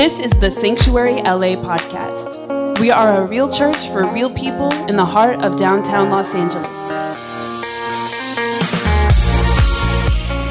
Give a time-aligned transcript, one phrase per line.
[0.00, 2.80] This is the Sanctuary LA podcast.
[2.80, 6.90] We are a real church for real people in the heart of downtown Los Angeles.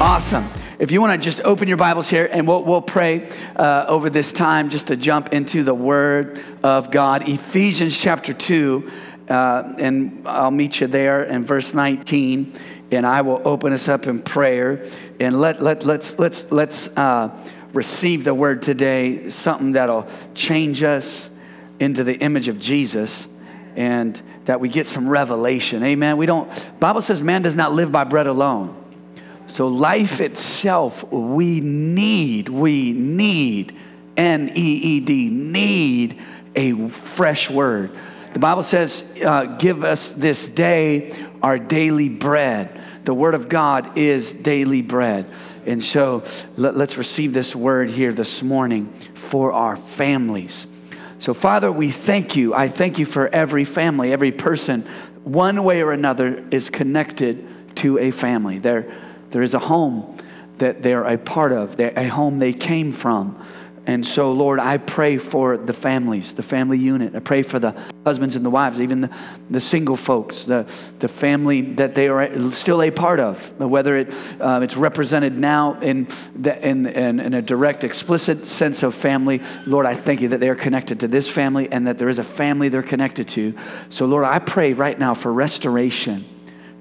[0.00, 0.48] Awesome.
[0.78, 4.08] If you want to just open your Bibles here and we'll, we'll pray uh, over
[4.08, 7.28] this time just to jump into the Word of God.
[7.28, 8.88] Ephesians chapter 2,
[9.30, 12.52] uh, and I'll meet you there in verse 19,
[12.92, 14.86] and I will open us up in prayer.
[15.18, 17.36] And let, let, let's, let's, let's, uh,
[17.72, 21.30] receive the word today, something that'll change us
[21.78, 23.26] into the image of Jesus
[23.76, 25.82] and that we get some revelation.
[25.82, 26.16] Amen.
[26.16, 28.76] We don't Bible says man does not live by bread alone.
[29.46, 33.76] So life itself we need, we need
[34.16, 36.20] N E E D need
[36.54, 37.92] a fresh word.
[38.32, 42.80] The Bible says, uh, give us this day our daily bread.
[43.04, 45.26] The word of God is daily bread.
[45.66, 46.24] And so
[46.56, 50.66] let, us receive this word here this morning for our families.
[51.18, 52.54] So, Father, we thank you.
[52.54, 54.86] I thank you for every family, every person,
[55.24, 58.58] one way or another, is connected to a family.
[58.58, 58.90] There,
[59.30, 60.16] there is a home
[60.58, 63.44] that they're a part of, a home they came from.
[63.90, 67.16] And so, Lord, I pray for the families, the family unit.
[67.16, 67.74] I pray for the
[68.06, 69.10] husbands and the wives, even the,
[69.50, 70.64] the single folks, the,
[71.00, 75.76] the family that they are still a part of, whether it, uh, it's represented now
[75.80, 79.42] in, the, in, in, in a direct, explicit sense of family.
[79.66, 82.18] Lord, I thank you that they are connected to this family and that there is
[82.18, 83.56] a family they're connected to.
[83.88, 86.29] So, Lord, I pray right now for restoration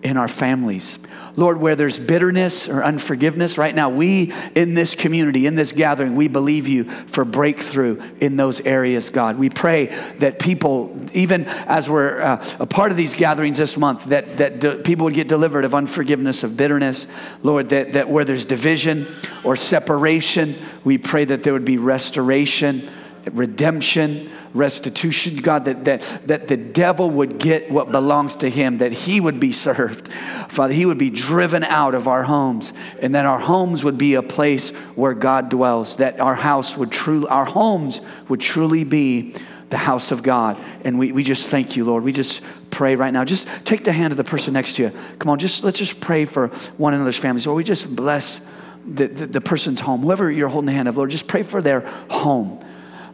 [0.04, 1.00] in our families.
[1.36, 6.16] Lord, where there's bitterness or unforgiveness, right now, we in this community, in this gathering,
[6.16, 9.38] we believe you for breakthrough in those areas, God.
[9.38, 9.88] We pray
[10.20, 14.60] that people, even as we're uh, a part of these gatherings this month, that, that
[14.60, 17.08] de- people would get delivered of unforgiveness, of bitterness.
[17.44, 19.08] Lord, that, that where there's division
[19.44, 22.90] or separation, we pray that there would be restoration,
[23.34, 28.92] redemption restitution, God, that, that, that the devil would get what belongs to him, that
[28.92, 30.12] he would be served.
[30.50, 34.16] Father, he would be driven out of our homes, and that our homes would be
[34.16, 39.36] a place where God dwells, that our house would truly, our homes would truly be
[39.70, 40.58] the house of God.
[40.84, 42.04] And we, we just thank you, Lord.
[42.04, 43.24] We just pray right now.
[43.24, 44.92] Just take the hand of the person next to you.
[45.20, 47.46] Come on, just let's just pray for one another's families.
[47.46, 48.42] Lord, we just bless
[48.86, 50.02] the, the, the person's home.
[50.02, 52.64] Whoever you're holding the hand of, Lord, just pray for their home.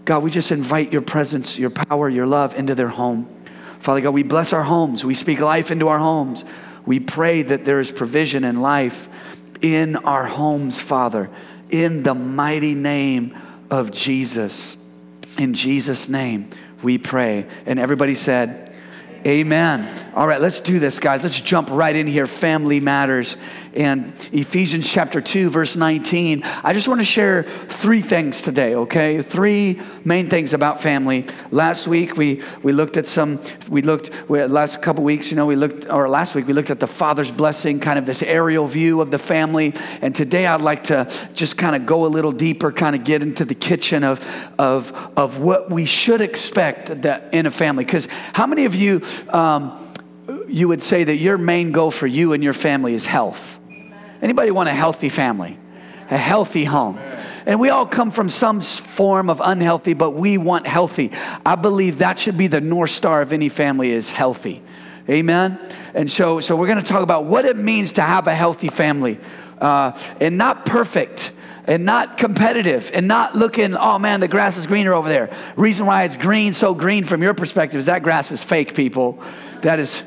[0.06, 3.28] God, we just invite your presence, your power, your love into their home.
[3.80, 5.04] Father God, we bless our homes.
[5.04, 6.46] We speak life into our homes.
[6.86, 9.10] We pray that there is provision and life
[9.62, 11.30] in our homes, Father,
[11.70, 13.36] in the mighty name
[13.72, 14.78] of Jesus.
[15.38, 16.50] In Jesus' name,
[16.84, 17.48] we pray.
[17.66, 18.66] And everybody said,
[19.26, 20.12] Amen.
[20.14, 21.24] All right, let's do this, guys.
[21.24, 22.28] Let's jump right in here.
[22.28, 23.38] Family matters
[23.76, 26.44] and Ephesians chapter 2, verse 19.
[26.44, 29.22] I just want to share three things today, okay?
[29.22, 31.28] Three main things about family.
[31.52, 35.46] Last week we, we looked at some, we looked, we, last couple weeks, you know,
[35.46, 38.66] we looked, or last week we looked at the father's blessing, kind of this aerial
[38.66, 39.74] view of the family.
[40.02, 43.22] And today I'd like to just kind of go a little deeper, kind of get
[43.22, 44.26] into the kitchen of,
[44.58, 47.84] of, of what we should expect that in a family.
[47.84, 49.82] Because how many of you, um,
[50.48, 53.60] you would say that your main goal for you and your family is health?
[54.26, 55.56] Anybody want a healthy family?
[56.10, 56.98] A healthy home?
[57.46, 61.12] And we all come from some form of unhealthy, but we want healthy.
[61.46, 64.64] I believe that should be the north star of any family is healthy.
[65.08, 65.60] Amen.
[65.94, 68.70] And so, so we're going to talk about what it means to have a healthy
[68.70, 69.20] family,
[69.62, 71.32] uh, and not perfect,
[71.66, 73.76] and not competitive, and not looking.
[73.76, 75.30] Oh man, the grass is greener over there.
[75.56, 78.74] Reason why it's green, so green from your perspective, is that grass is fake.
[78.74, 79.22] People,
[79.62, 80.02] that is.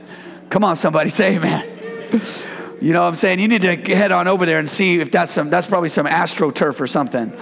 [0.50, 2.57] Come on, somebody say amen.
[2.81, 3.41] You know what I'm saying?
[3.41, 6.06] You need to head on over there and see if that's some, that's probably some
[6.06, 7.33] astroturf or something.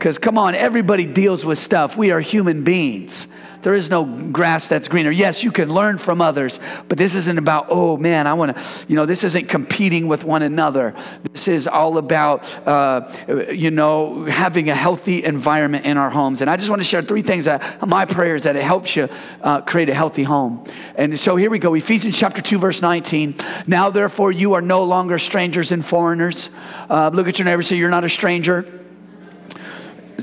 [0.00, 1.94] Because come on, everybody deals with stuff.
[1.94, 3.28] We are human beings.
[3.60, 5.10] There is no grass that's greener.
[5.10, 8.62] Yes, you can learn from others, but this isn't about, oh man, I want to,
[8.88, 10.94] you know, this isn't competing with one another.
[11.30, 13.12] This is all about, uh,
[13.52, 16.40] you know, having a healthy environment in our homes.
[16.40, 18.96] And I just want to share three things that my prayer is that it helps
[18.96, 19.06] you
[19.42, 20.64] uh, create a healthy home.
[20.94, 23.34] And so here we go Ephesians chapter 2, verse 19.
[23.66, 26.48] Now, therefore, you are no longer strangers and foreigners.
[26.88, 28.79] Uh, look at your neighbor, say, You're not a stranger.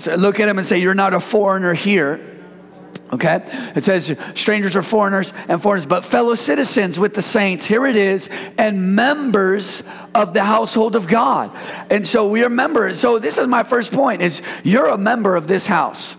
[0.06, 2.38] Look at him and say, You're not a foreigner here
[3.14, 3.42] Okay?
[3.76, 7.66] It says strangers are foreigners and foreigners, but fellow citizens with the saints.
[7.66, 9.84] Here it is, and members
[10.14, 11.56] of the household of God.
[11.90, 13.00] And so we are members.
[13.00, 16.18] So this is my first point is you're a member of this house.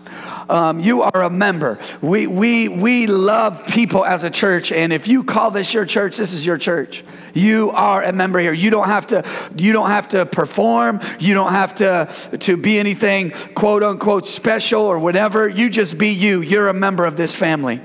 [0.49, 1.79] Um, you are a member.
[2.01, 6.17] We, we, we love people as a church, and if you call this your church,
[6.17, 7.03] this is your church.
[7.33, 8.53] You are a member here.
[8.53, 9.23] You don't have to,
[9.55, 11.01] you don't have to perform.
[11.19, 12.09] You don't have to,
[12.39, 15.47] to be anything quote unquote special or whatever.
[15.47, 16.41] You just be you.
[16.41, 17.81] You're a member of this family.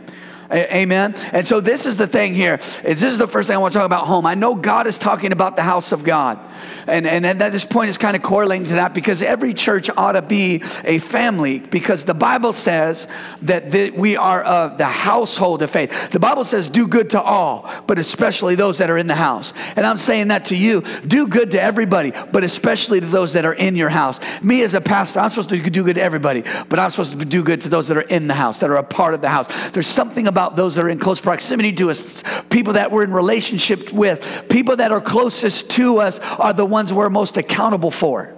[0.55, 1.15] Amen.
[1.33, 2.61] And so this is the thing here.
[2.85, 4.25] Is this is the first thing I want to talk about home.
[4.25, 6.39] I know God is talking about the house of God.
[6.87, 10.13] And, and, at this point is kind of correlating to that because every church ought
[10.13, 13.09] to be a family because the Bible says
[13.43, 16.11] that the, we are of the household of faith.
[16.11, 19.53] The Bible says do good to all, but especially those that are in the house.
[19.77, 20.83] And I'm saying that to you.
[21.07, 24.21] Do good to everybody, but especially to those that are in your house.
[24.43, 27.25] Me as a pastor, I'm supposed to do good to everybody, but I'm supposed to
[27.25, 29.29] do good to those that are in the house, that are a part of the
[29.29, 29.49] house.
[29.71, 33.13] There's something about those that are in close proximity to us, people that we're in
[33.13, 38.34] relationship with, people that are closest to us are the ones we're most accountable for.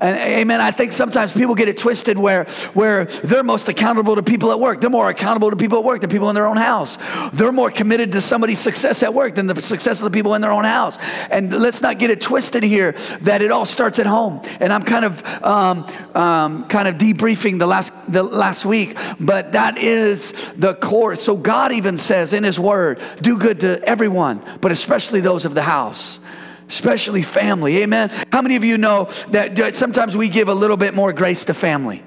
[0.00, 0.60] And amen.
[0.60, 4.60] I think sometimes people get it twisted where, where they're most accountable to people at
[4.60, 4.80] work.
[4.80, 6.98] They're more accountable to people at work than people in their own house.
[7.32, 10.42] They're more committed to somebody's success at work than the success of the people in
[10.42, 10.98] their own house.
[11.30, 12.92] And let's not get it twisted here
[13.22, 14.40] that it all starts at home.
[14.60, 19.52] And I'm kind of um, um, kind of debriefing the last the last week, but
[19.52, 21.14] that is the core.
[21.14, 25.54] So God even says in His Word, "Do good to everyone, but especially those of
[25.54, 26.20] the house."
[26.68, 27.78] Especially family.
[27.78, 28.10] Amen.
[28.30, 31.54] How many of you know that sometimes we give a little bit more grace to
[31.54, 32.02] family?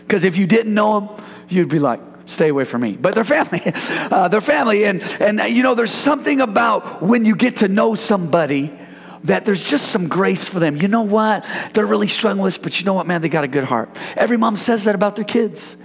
[0.00, 2.92] Because if you didn't know them, you'd be like, stay away from me.
[2.92, 3.62] But they're family.
[4.04, 4.84] Uh, they're family.
[4.84, 8.72] And, and, uh, you know, there's something about when you get to know somebody
[9.24, 10.76] that there's just some grace for them.
[10.76, 11.44] You know what?
[11.72, 13.22] They're really struggling with but you know what, man?
[13.22, 13.96] They got a good heart.
[14.16, 15.76] Every mom says that about their kids.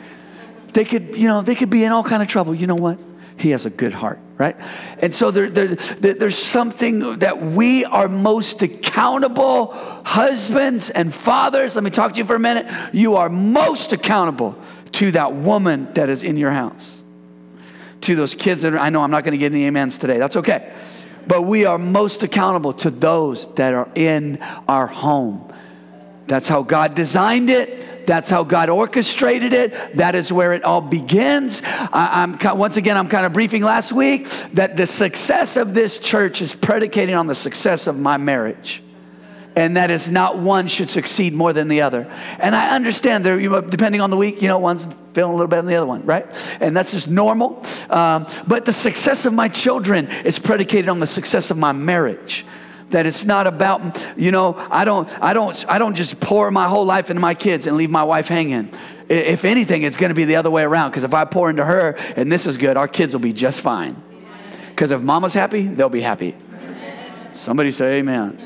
[0.73, 2.53] They could, you know, they could be in all kind of trouble.
[2.53, 2.99] You know what?
[3.37, 4.55] He has a good heart right?
[4.99, 9.73] And so there, there, there's something that we are most accountable,
[10.05, 11.75] husbands and fathers.
[11.75, 12.65] Let me talk to you for a minute.
[12.93, 14.57] You are most accountable
[14.93, 17.03] to that woman that is in your house,
[18.01, 20.17] to those kids that are, I know I'm not going to get any amens today.
[20.17, 20.73] That's okay.
[21.27, 24.39] But we are most accountable to those that are in
[24.69, 25.53] our home.
[26.27, 27.98] That's how God designed it.
[28.09, 29.97] That's how God orchestrated it.
[29.97, 31.61] That is where it all begins.
[31.63, 35.99] I, am once again, I'm kind of briefing last week that the success of this
[35.99, 38.81] church is predicated on the success of my marriage
[39.55, 42.11] and that is not one should succeed more than the other.
[42.39, 45.35] And I understand there, you know, depending on the week, you know, one's feeling a
[45.35, 46.25] little better than the other one, right?
[46.59, 47.63] And that's just normal.
[47.91, 52.45] Um, but the success of my children is predicated on the success of my marriage
[52.91, 56.67] that it's not about you know i don't i don't i don't just pour my
[56.67, 58.71] whole life into my kids and leave my wife hanging.
[59.07, 61.65] If anything it's going to be the other way around because if i pour into
[61.65, 64.01] her and this is good our kids will be just fine.
[64.69, 66.35] Because if mama's happy they'll be happy.
[67.33, 68.39] Somebody say amen.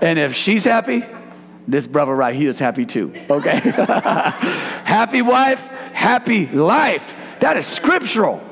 [0.00, 1.04] And if she's happy
[1.66, 3.58] this brother right here is happy too okay?
[4.88, 5.68] Happy wife
[5.98, 7.16] happy life.
[7.40, 8.42] That is scriptural.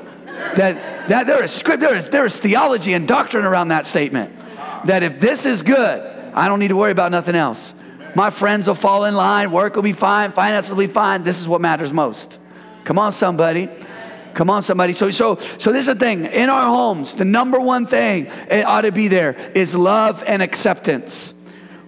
[0.55, 4.36] That, that there is script there is, there is theology and doctrine around that statement
[4.85, 6.01] that if this is good,
[6.33, 7.73] I don't need to worry about nothing else.
[8.15, 11.23] My friends will fall in line, work will be fine, finances will be fine.
[11.23, 12.39] This is what matters most.
[12.83, 13.69] Come on, somebody.
[14.33, 14.93] Come on, somebody.
[14.93, 16.25] So, so, so this is the thing.
[16.25, 20.41] In our homes, the number one thing it ought to be there is love and
[20.41, 21.33] acceptance.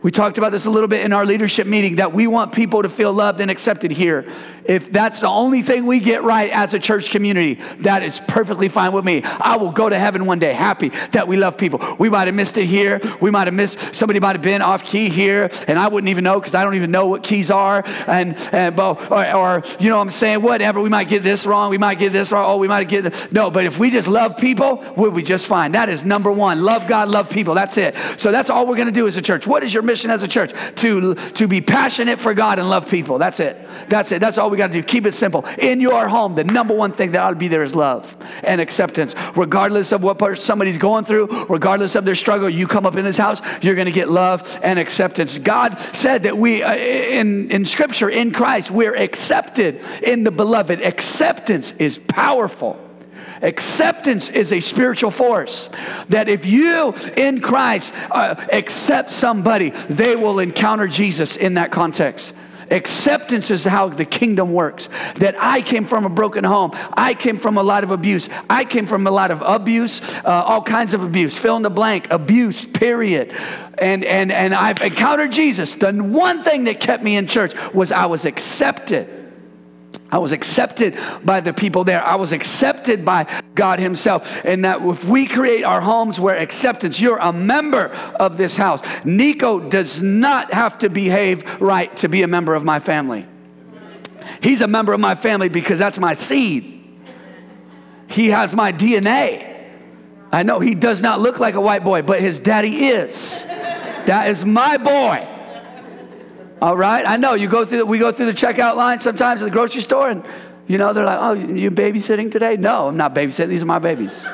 [0.02, 2.84] We talked about this a little bit in our leadership meeting that we want people
[2.84, 4.32] to feel loved and accepted here.
[4.66, 8.70] If that's the only thing we get right as a church community, that is perfectly
[8.70, 9.24] fine with me.
[9.24, 11.82] I will go to heaven one day happy that we love people.
[11.98, 13.00] We might have missed it here.
[13.22, 16.24] We might have missed, somebody might have been off key here, and I wouldn't even
[16.24, 17.84] know because I don't even know what keys are.
[18.08, 20.42] And, and or, or, you know what I'm saying?
[20.42, 20.82] Whatever.
[20.82, 21.70] We might get this wrong.
[21.70, 22.46] We might get this wrong.
[22.48, 23.32] Oh, we might get.
[23.32, 25.74] No, but if we just love people, we'll be just fine.
[25.74, 26.64] That is number one.
[26.64, 27.54] Love God, love people.
[27.54, 27.96] That's it.
[28.18, 29.48] So that's all we're going to do as a church.
[29.48, 30.54] What is your mission as a church?
[30.78, 33.18] To, to be passionate for God and love people.
[33.18, 33.58] That's it.
[33.88, 34.20] That's it.
[34.20, 34.84] That's all we got to do.
[34.84, 35.46] Keep it simple.
[35.58, 38.60] In your home, the number one thing that ought to be there is love and
[38.60, 39.16] acceptance.
[39.36, 43.18] Regardless of what somebody's going through, regardless of their struggle, you come up in this
[43.18, 45.38] house, you're going to get love and acceptance.
[45.38, 50.82] God said that we, uh, in, in Scripture, in Christ, we're accepted in the beloved.
[50.82, 52.80] Acceptance is powerful.
[53.42, 55.70] Acceptance is a spiritual force
[56.10, 62.34] that if you in Christ uh, accept somebody, they will encounter Jesus in that context.
[62.72, 64.90] Acceptance is how the kingdom works.
[65.16, 66.72] That I came from a broken home.
[66.94, 68.30] I came from a lot of abuse.
[68.50, 71.38] I came from a lot of abuse, uh, all kinds of abuse.
[71.38, 73.36] Fill in the blank, abuse, period.
[73.78, 75.76] And, and, and I've encountered Jesus.
[75.76, 79.19] The one thing that kept me in church was I was accepted.
[80.12, 82.04] I was accepted by the people there.
[82.04, 84.42] I was accepted by God Himself.
[84.44, 87.90] And that if we create our homes where acceptance, you're a member
[88.20, 88.82] of this house.
[89.06, 93.28] Nico does not have to behave right to be a member of my family.
[94.42, 96.76] He's a member of my family because that's my seed.
[98.08, 99.46] He has my DNA.
[100.32, 103.44] I know he does not look like a white boy, but his daddy is.
[103.46, 105.28] That is my boy.
[106.62, 107.86] All right, I know you go through.
[107.86, 110.26] We go through the checkout line sometimes at the grocery store, and
[110.68, 113.48] you know they're like, "Oh, you babysitting today?" No, I'm not babysitting.
[113.48, 114.28] These are my babies.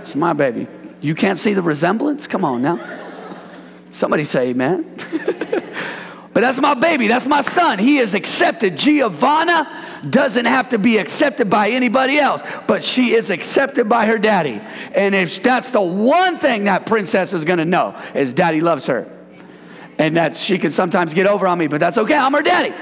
[0.00, 0.68] it's my baby.
[1.00, 2.28] You can't see the resemblance?
[2.28, 2.78] Come on now.
[3.90, 4.94] Somebody say amen.
[6.32, 7.08] but that's my baby.
[7.08, 7.80] That's my son.
[7.80, 8.76] He is accepted.
[8.76, 9.68] Giovanna
[10.08, 14.60] doesn't have to be accepted by anybody else, but she is accepted by her daddy.
[14.94, 18.86] And if that's the one thing that princess is going to know is daddy loves
[18.86, 19.10] her.
[19.98, 22.16] And that she can sometimes get over on me, but that's okay.
[22.16, 22.74] I'm her daddy.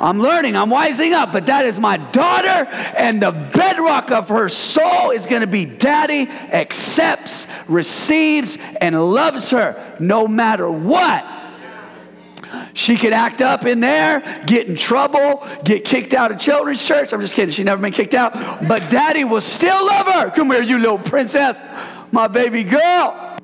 [0.00, 4.48] I'm learning, I'm wising up, but that is my daughter, and the bedrock of her
[4.48, 11.26] soul is to be daddy accepts, receives, and loves her no matter what.
[12.74, 17.12] She could act up in there, get in trouble, get kicked out of children's church.
[17.12, 18.32] I'm just kidding, she never been kicked out.
[18.66, 20.30] But daddy will still love her.
[20.30, 21.60] Come here, you little princess,
[22.12, 23.37] my baby girl.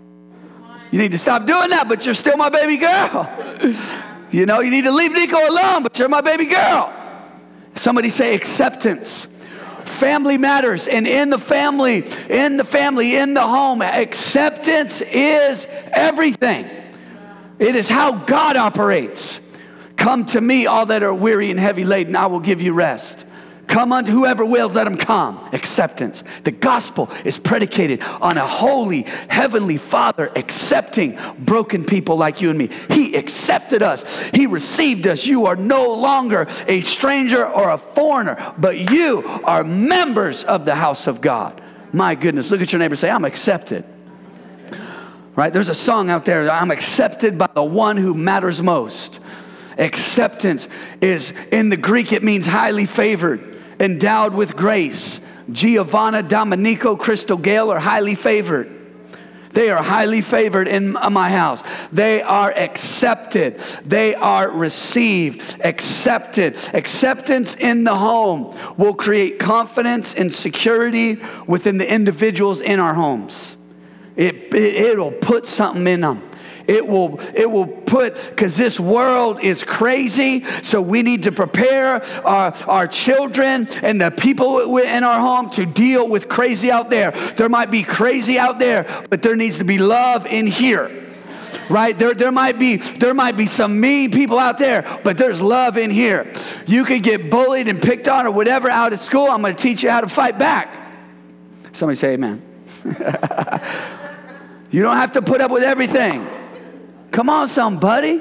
[0.95, 3.29] You need to stop doing that, but you're still my baby girl.
[4.31, 6.93] You know, you need to leave Nico alone, but you're my baby girl.
[7.75, 9.27] Somebody say acceptance.
[9.87, 16.71] Family matters, and in the family, in the family, in the home, acceptance is everything.
[17.59, 19.41] It is how God operates.
[19.97, 23.27] Come to me, all that are weary and heavy laden, I will give you rest.
[23.67, 25.49] Come unto whoever wills, let him come.
[25.53, 26.23] Acceptance.
[26.45, 32.59] The gospel is predicated on a holy, heavenly Father accepting broken people like you and
[32.59, 32.71] me.
[32.91, 34.05] He accepted us,
[34.35, 35.27] He received us.
[35.27, 40.75] You are no longer a stranger or a foreigner, but you are members of the
[40.75, 41.61] house of God.
[41.93, 43.85] My goodness, look at your neighbor say, I'm accepted.
[45.37, 45.53] Right?
[45.53, 49.21] There's a song out there, I'm accepted by the one who matters most.
[49.79, 50.69] Acceptance
[51.01, 55.21] is, in the Greek, it means highly favored endowed with grace.
[55.51, 58.75] Giovanna, Domenico, Crystal Gale are highly favored.
[59.55, 61.63] They are highly favored in uh, my house.
[61.93, 63.61] They are accepted.
[63.87, 66.59] They are received, accepted.
[66.75, 73.57] Acceptance in the home will create confidence and security within the individuals in our homes.
[74.17, 76.29] It, it, will put something in them.
[76.67, 82.03] It will, it will put, because this world is crazy, so we need to prepare
[82.27, 87.11] our, our children and the people in our home to deal with crazy out there.
[87.11, 91.01] There might be crazy out there, but there needs to be love in here
[91.71, 91.97] right?
[91.97, 95.79] There there might be there might be some mean people out there but there's love
[95.79, 96.31] in here.
[96.67, 99.63] You could get bullied and picked on or whatever out of school i'm going to
[99.63, 100.77] teach you how to fight back.
[101.73, 102.43] Somebody say amen.
[104.75, 106.27] You don't have to put up with everything
[107.15, 108.21] Come on, somebody.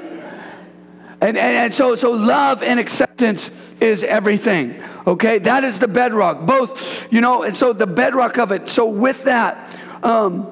[1.20, 4.80] And, and, and, so, so love and acceptance is everything.
[5.04, 6.46] Okay, that is the bedrock.
[6.46, 8.68] Both, you know, and so the bedrock of it.
[8.68, 9.68] So with that,
[10.04, 10.46] um,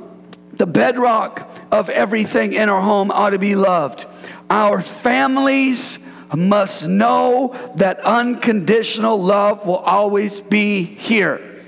[0.55, 4.07] the bedrock of everything in our home ought to be loved.
[4.51, 6.01] Our families
[6.35, 11.65] must know that unconditional love will always be here.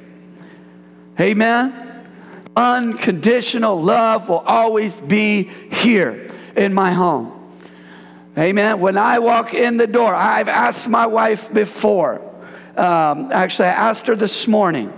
[1.21, 2.05] Amen.
[2.57, 7.33] Unconditional love will always be here in my home.
[8.37, 8.81] Amen.
[8.81, 12.21] When I walk in the door, I've asked my wife before.
[12.77, 14.93] Um, actually, I asked her this morning.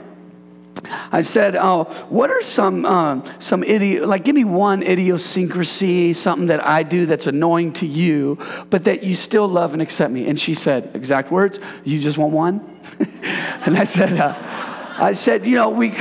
[1.13, 4.25] I said, "Oh, what are some um, some idiot like?
[4.25, 8.39] Give me one idiosyncrasy, something that I do that's annoying to you,
[8.71, 12.19] but that you still love and accept me." And she said, exact words, "You just
[12.19, 12.81] want one."
[13.67, 14.35] and I said, uh,
[14.99, 15.93] "I said, you know, we,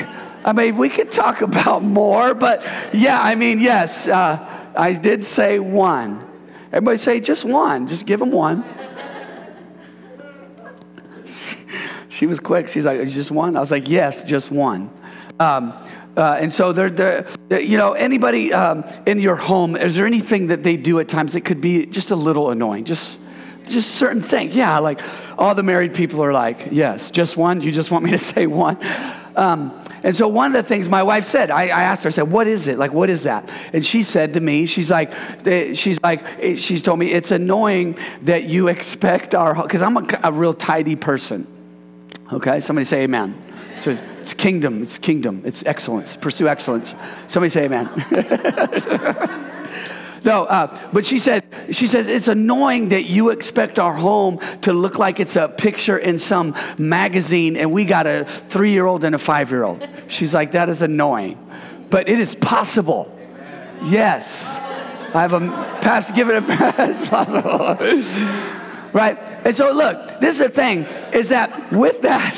[0.46, 5.24] I mean, we could talk about more, but yeah, I mean, yes." Uh, I did
[5.24, 6.26] say one.
[6.72, 7.88] Everybody say just one.
[7.88, 8.64] Just give them one.
[12.10, 12.68] she was quick.
[12.68, 13.56] She's like, just one?
[13.56, 14.90] I was like, yes, just one.
[15.40, 15.74] Um,
[16.18, 17.26] uh, and so they're, they're,
[17.60, 21.34] you know, anybody um, in your home, is there anything that they do at times
[21.34, 22.86] that could be just a little annoying?
[22.86, 23.20] Just,
[23.68, 24.56] just certain things.
[24.56, 25.02] Yeah, like
[25.38, 27.62] all the married people are like, yes, just one.
[27.62, 28.78] You just want me to say one.
[29.36, 32.12] Um, and so one of the things my wife said, I, I, asked her, I
[32.12, 32.78] said, what is it?
[32.78, 33.52] Like, what is that?
[33.74, 35.12] And she said to me, she's like,
[35.48, 39.98] eh, she's like, eh, she's told me, it's annoying that you expect our, because I'm
[39.98, 41.48] a, a real tidy person.
[42.32, 43.42] Okay, somebody say amen.
[43.78, 46.94] So it's kingdom, it's kingdom, it's excellence, pursue excellence.
[47.26, 47.90] Somebody say amen.
[50.26, 54.74] No, uh, but she said, she says, it's annoying that you expect our home to
[54.74, 59.04] look like it's a picture in some magazine and we got a three year old
[59.04, 59.88] and a five year old.
[60.08, 61.38] She's like, that is annoying.
[61.92, 63.16] But it is possible.
[63.84, 64.58] Yes.
[65.14, 65.40] I have a
[65.82, 67.78] pass, give it a pass possible.
[68.94, 69.35] right?
[69.46, 72.34] And so, look, this is the thing is that with that,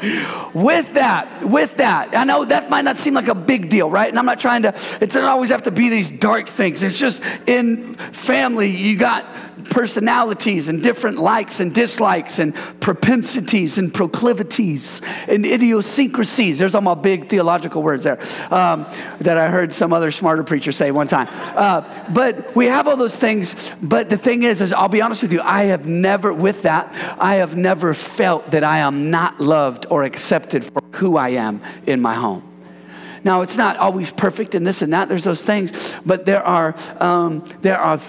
[0.54, 4.10] with that, with that, I know that might not seem like a big deal, right?
[4.10, 4.68] And I'm not trying to,
[5.00, 6.82] it doesn't always have to be these dark things.
[6.82, 9.26] It's just in family, you got
[9.70, 16.58] personalities and different likes and dislikes and propensities and proclivities and idiosyncrasies.
[16.58, 18.18] There's all my big theological words there
[18.50, 18.86] um,
[19.20, 21.28] that I heard some other smarter preacher say one time.
[21.56, 23.54] Uh, but we have all those things.
[23.80, 26.94] But the thing is, is, I'll be honest with you, I have never, with that,
[27.18, 31.62] I have never felt that I am not loved or accepted for who I am
[31.86, 32.46] in my home.
[33.22, 35.08] Now, it's not always perfect and this and that.
[35.08, 38.00] There's those things, but there are um, there are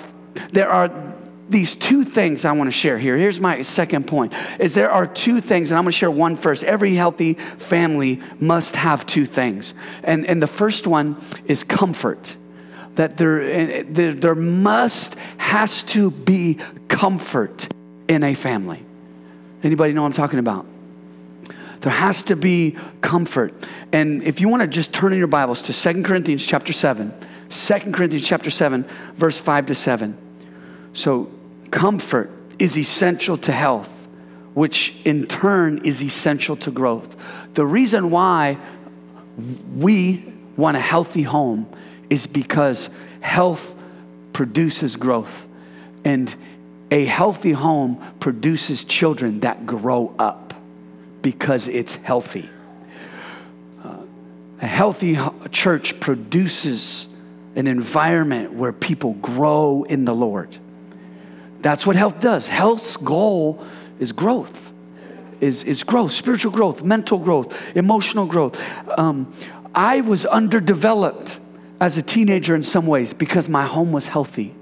[0.53, 0.89] there are
[1.49, 3.17] these two things I want to share here.
[3.17, 6.37] Here's my second point is there are two things, and I'm going to share one
[6.37, 6.63] first.
[6.63, 9.73] Every healthy family must have two things.
[10.03, 12.37] And, and the first one is comfort.
[12.95, 16.57] That there, there, there must, has to be
[16.87, 17.67] comfort
[18.11, 18.83] in a family.
[19.63, 20.65] Anybody know what I'm talking about?
[21.79, 23.53] There has to be comfort.
[23.93, 27.13] And if you want to just turn in your Bibles to Second Corinthians chapter 7,
[27.49, 30.17] 2 Corinthians chapter 7, verse 5 to 7.
[30.91, 31.31] So
[31.71, 34.07] Comfort is essential to health,
[34.55, 37.15] which in turn is essential to growth.
[37.53, 38.57] The reason why
[39.73, 40.25] we
[40.57, 41.65] want a healthy home
[42.09, 42.89] is because
[43.21, 43.73] health
[44.33, 45.47] produces growth.
[46.03, 46.35] And
[46.91, 50.53] a healthy home produces children that grow up
[51.21, 52.49] because it's healthy.
[53.83, 53.95] Uh,
[54.61, 55.17] a healthy
[55.51, 57.07] church produces
[57.55, 60.57] an environment where people grow in the Lord.
[61.61, 62.47] That's what health does.
[62.47, 63.63] Health's goal
[63.99, 64.73] is growth,
[65.39, 68.59] is, is growth, spiritual growth, mental growth, emotional growth.
[68.97, 69.31] Um,
[69.73, 71.39] I was underdeveloped
[71.79, 74.55] as a teenager in some ways because my home was healthy.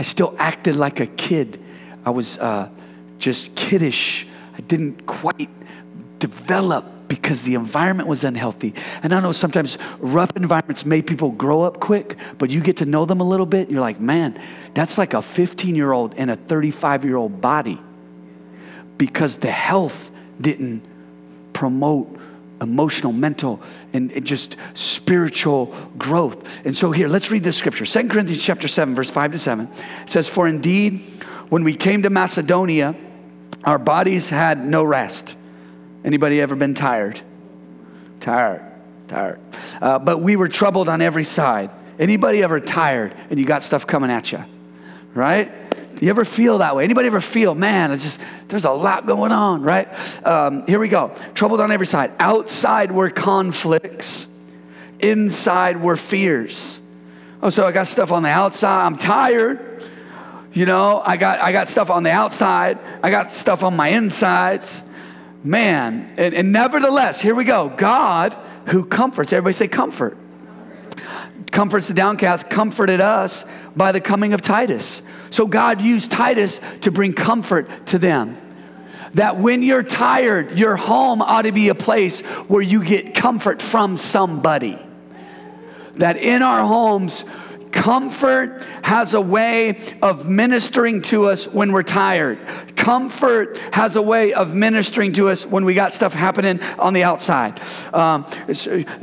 [0.00, 1.62] I still acted like a kid.
[2.06, 2.70] I was uh,
[3.18, 4.26] just kiddish.
[4.56, 5.50] I didn't quite
[6.18, 8.72] develop because the environment was unhealthy.
[9.02, 12.86] And I know sometimes rough environments make people grow up quick, but you get to
[12.86, 14.40] know them a little bit, and you're like, man,
[14.72, 17.78] that's like a 15 year old in a 35 year old body
[18.96, 20.82] because the health didn't
[21.52, 22.18] promote
[22.60, 23.60] emotional, mental,
[23.92, 26.48] and, and, just spiritual growth.
[26.64, 27.84] And so here, let's read this scripture.
[27.84, 29.68] Second Corinthians chapter 7, verse 5 to 7
[30.06, 32.94] says, For indeed, when we came to Macedonia,
[33.64, 35.36] our bodies had no rest
[36.04, 37.20] Anybody ever been tired?
[38.20, 38.62] Tired,
[39.08, 39.40] tired.
[39.80, 41.70] Uh, but we were troubled on every side.
[41.98, 44.44] Anybody ever tired and you got stuff coming at you?
[45.14, 45.52] Right?
[46.00, 46.82] Do you ever feel that way?
[46.82, 49.86] Anybody ever feel, man, it's just, there's a lot going on, right?
[50.26, 51.14] Um, here we go.
[51.34, 52.10] Troubled on every side.
[52.18, 54.26] Outside were conflicts,
[54.98, 56.80] inside were fears.
[57.42, 58.86] Oh, so I got stuff on the outside.
[58.86, 59.84] I'm tired.
[60.54, 62.78] You know, I got, I got stuff on the outside.
[63.02, 64.82] I got stuff on my insides
[65.42, 66.12] man.
[66.16, 68.36] And, and nevertheless, here we go God
[68.66, 70.16] who comforts, everybody say comfort.
[71.60, 73.44] Comforts the downcast, comforted us
[73.76, 75.02] by the coming of Titus.
[75.28, 78.38] So God used Titus to bring comfort to them.
[79.12, 83.60] That when you're tired, your home ought to be a place where you get comfort
[83.60, 84.78] from somebody.
[85.96, 87.26] That in our homes,
[87.72, 92.38] Comfort has a way of ministering to us when we're tired.
[92.76, 97.04] Comfort has a way of ministering to us when we got stuff happening on the
[97.04, 97.60] outside.
[97.92, 98.26] Um,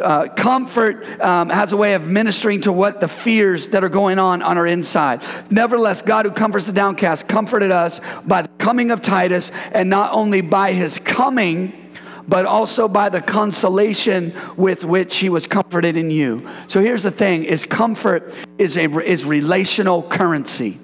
[0.02, 4.20] uh, comfort um, has a way of ministering to what the fears that are going
[4.20, 5.24] on on our inside.
[5.50, 10.12] Nevertheless, God who comforts the downcast comforted us by the coming of Titus, and not
[10.14, 11.87] only by his coming
[12.28, 16.48] but also by the consolation with which he was comforted in you.
[16.68, 20.80] So here's the thing is comfort is a is relational currency.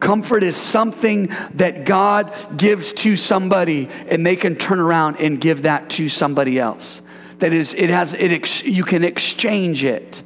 [0.00, 5.62] Comfort is something that God gives to somebody and they can turn around and give
[5.62, 7.02] that to somebody else.
[7.38, 10.22] That is it has it you can exchange it.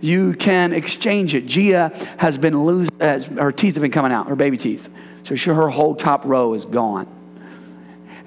[0.00, 1.46] You can exchange it.
[1.46, 4.88] Gia has been losing, her teeth have been coming out, her baby teeth.
[5.24, 7.17] So she, her whole top row is gone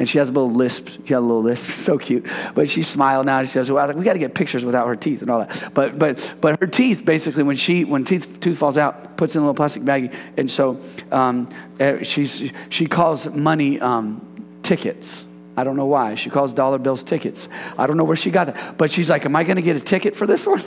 [0.01, 0.87] and she has a little lisp.
[1.05, 2.25] She had a little lisp, so cute.
[2.55, 3.43] But she smiled now.
[3.43, 5.71] She says, "Well, like, we got to get pictures without her teeth and all that."
[5.75, 9.41] But but but her teeth basically, when she when teeth tooth falls out, puts in
[9.41, 11.47] a little plastic baggie, and so um,
[11.79, 15.27] eh, she's she calls money um, tickets.
[15.55, 16.15] I don't know why.
[16.15, 17.47] She calls dollar bills tickets.
[17.77, 18.79] I don't know where she got that.
[18.79, 20.63] But she's like, Am I going to get a ticket for this one?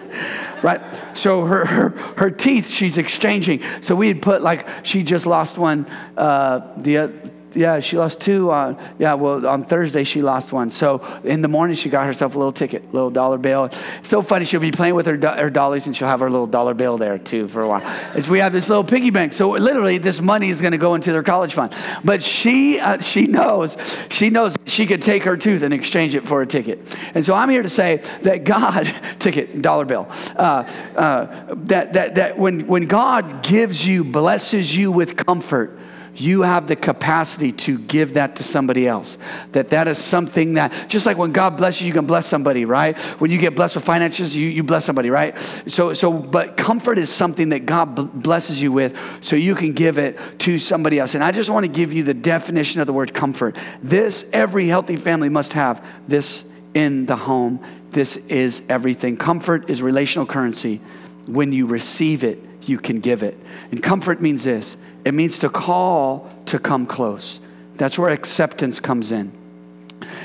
[0.63, 0.81] right?
[1.17, 3.63] So her, her, her teeth, she's exchanging.
[3.81, 7.13] So we had put like, she just lost one uh, the,
[7.55, 8.51] Yeah, she lost two.
[8.51, 10.71] Uh, yeah, well, on Thursday she lost one.
[10.71, 13.71] So in the morning she got herself a little ticket, little dollar bill.
[14.03, 14.45] so funny.
[14.45, 16.99] She'll be playing with her, do- her dollies and she'll have her little dollar bill
[16.99, 17.83] there too for a while.
[18.15, 19.33] As we have this little piggy bank.
[19.33, 21.73] So literally, this money is going to go into their college fund.
[22.05, 23.77] But she uh, she knows
[24.11, 26.97] she knows she could take her tooth and exchange it for a ticket.
[27.15, 28.85] And so I'm here to say that God
[29.19, 30.09] ticket dollar bill.
[30.37, 30.65] Uh,
[30.97, 35.79] uh, that that that when when God gives you blesses you with comfort
[36.17, 39.19] you have the capacity to give that to somebody else.
[39.53, 42.65] That that is something that, just like when God blesses you, you can bless somebody,
[42.65, 42.99] right?
[43.21, 45.37] When you get blessed with finances, you, you bless somebody, right?
[45.67, 49.99] So, so, but comfort is something that God blesses you with so you can give
[49.99, 51.15] it to somebody else.
[51.15, 53.57] And I just want to give you the definition of the word comfort.
[53.83, 57.61] This, every healthy family must have this in the home.
[57.91, 59.17] This is everything.
[59.17, 60.81] Comfort is relational currency.
[61.27, 63.39] When you receive it, you can give it.
[63.71, 67.41] And comfort means this it means to call to come close.
[67.77, 69.33] That's where acceptance comes in.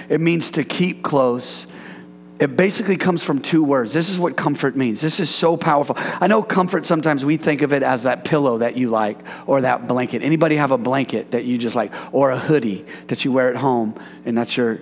[0.07, 1.67] It means to keep close.
[2.39, 3.91] It basically comes from two words.
[3.91, 5.01] This is what comfort means.
[5.01, 5.95] This is so powerful.
[5.97, 9.61] I know comfort sometimes we think of it as that pillow that you like or
[9.61, 10.21] that blanket.
[10.21, 13.57] Anybody have a blanket that you just like or a hoodie that you wear at
[13.57, 14.79] home and that's your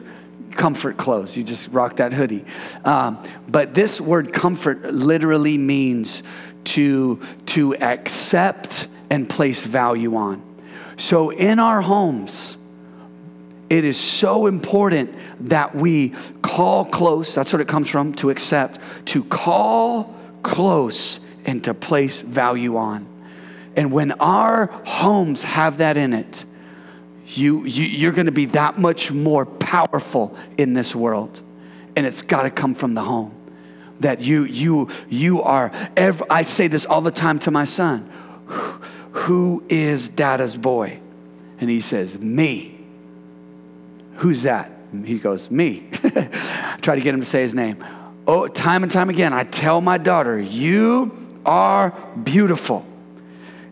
[0.52, 1.36] comfort clothes.
[1.36, 2.46] You just rock that hoodie.
[2.86, 6.22] Um, but this word comfort literally means
[6.66, 10.42] to, to accept and place value on.
[10.98, 12.58] So in our homes,
[13.70, 17.36] it is so important that we call close.
[17.36, 23.08] That's what it comes from to accept, to call close and to place value on.
[23.76, 26.46] And when our homes have that in it,
[27.28, 31.42] you, you, you're going to be that much more powerful in this world.
[31.96, 33.34] And it's got to come from the home.
[34.00, 38.10] That you, you, you are, ever, I say this all the time to my son
[39.28, 41.02] who is Dada's boy?
[41.60, 42.80] And he says, Me.
[44.16, 44.72] Who's that?
[45.04, 45.90] He goes, Me.
[46.82, 47.84] Try to get him to say his name.
[48.26, 51.12] Oh, time and time again, I tell my daughter, You
[51.46, 51.92] are
[52.24, 52.86] beautiful.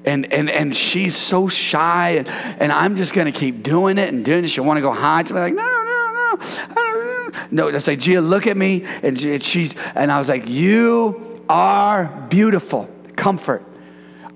[0.03, 4.25] And, and, and she's so shy, and, and I'm just gonna keep doing it and
[4.25, 4.49] doing it.
[4.49, 5.25] She'll wanna go hide.
[5.29, 6.37] She'll be like, No, no,
[6.75, 7.31] no.
[7.51, 8.83] No, I say, Gia, look at me.
[9.01, 12.89] And she's, and I was like, You are beautiful.
[13.15, 13.63] Comfort.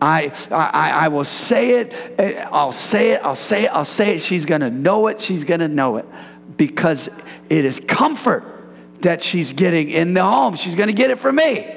[0.02, 4.22] I, I, I will say it, I'll say it, I'll say it, I'll say it.
[4.22, 6.06] She's gonna know it, she's gonna know it
[6.56, 7.10] because
[7.50, 8.46] it is comfort
[9.02, 10.56] that she's getting in the home.
[10.56, 11.76] She's gonna get it from me.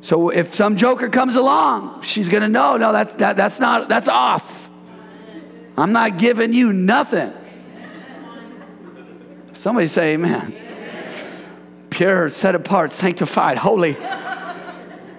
[0.00, 4.08] So if some joker comes along, she's gonna know, no, that's, that, that's not, that's
[4.08, 4.70] off.
[5.76, 7.32] I'm not giving you nothing.
[9.52, 10.56] Somebody say amen.
[11.90, 13.96] Pure, set apart, sanctified, holy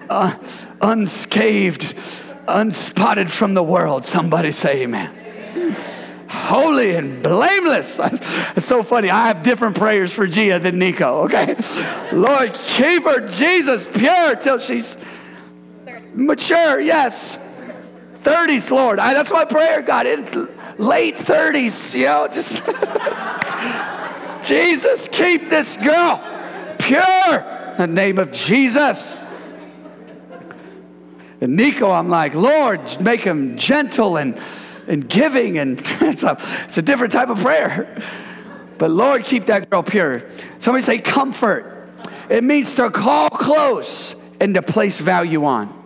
[0.08, 0.36] uh,
[0.80, 1.94] unscathed,
[2.46, 4.04] unspotted from the world.
[4.04, 5.76] Somebody say amen.
[6.28, 8.00] Holy and blameless.
[8.56, 9.10] It's so funny.
[9.10, 11.56] I have different prayers for Gia than Nico, okay?
[12.12, 14.96] Lord, keep her, Jesus, pure till she's
[16.14, 17.38] mature, yes.
[18.22, 18.98] 30s, Lord.
[18.98, 20.06] I, that's my prayer, God.
[20.06, 20.24] In
[20.78, 22.64] late 30s, you know, just
[24.48, 26.22] Jesus, keep this girl
[26.78, 27.38] pure.
[27.72, 29.16] In the name of Jesus.
[31.44, 34.40] And Nico, I'm like, Lord, make him gentle and,
[34.86, 35.58] and giving.
[35.58, 38.02] And it's a, it's a different type of prayer.
[38.78, 40.26] But Lord, keep that girl pure.
[40.56, 41.90] Somebody say comfort.
[42.30, 45.82] It means to call close and to place value on.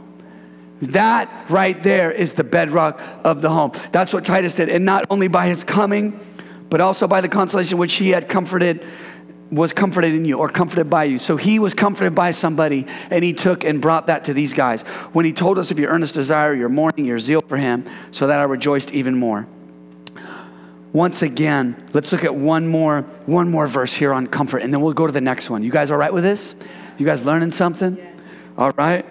[0.80, 3.72] That right there is the bedrock of the home.
[3.90, 4.68] That's what Titus did.
[4.68, 6.24] And not only by his coming,
[6.70, 8.86] but also by the consolation which he had comforted
[9.50, 11.18] was comforted in you or comforted by you.
[11.18, 14.82] So he was comforted by somebody and he took and brought that to these guys.
[15.12, 18.26] When he told us of your earnest desire, your mourning, your zeal for him, so
[18.26, 19.46] that I rejoiced even more.
[20.92, 24.80] Once again, let's look at one more one more verse here on comfort and then
[24.80, 25.62] we'll go to the next one.
[25.62, 26.54] You guys all right with this?
[26.96, 27.98] You guys learning something?
[28.56, 29.04] All right.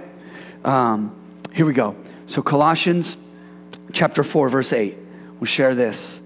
[0.65, 1.15] Um,
[1.53, 1.95] here we go.
[2.25, 3.17] So Colossians
[3.93, 4.97] chapter 4 verse 8.
[5.39, 6.21] We'll share this.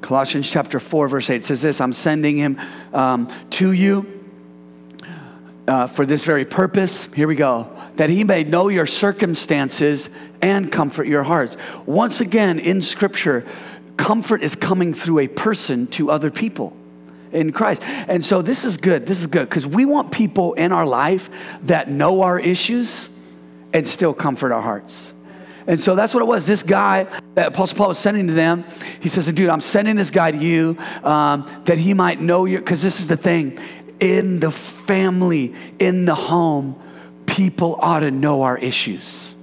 [0.00, 2.60] Colossians chapter 4, verse 8 says this I'm sending him
[2.92, 4.18] um, to you
[5.66, 7.06] uh, for this very purpose.
[7.14, 7.70] Here we go.
[7.96, 10.08] That he may know your circumstances
[10.40, 11.56] and comfort your hearts.
[11.84, 13.44] Once again, in Scripture,
[13.96, 16.74] comfort is coming through a person to other people
[17.32, 17.82] in Christ.
[17.82, 19.06] And so this is good.
[19.06, 21.28] This is good because we want people in our life
[21.64, 23.10] that know our issues
[23.72, 25.14] and still comfort our hearts.
[25.68, 26.46] And so that's what it was.
[26.46, 27.04] This guy
[27.34, 28.64] that Apostle Paul was sending to them,
[29.00, 32.56] he says, dude, I'm sending this guy to you um, that he might know you.
[32.56, 33.58] Because this is the thing
[34.00, 36.80] in the family, in the home,
[37.26, 39.34] people ought to know our issues.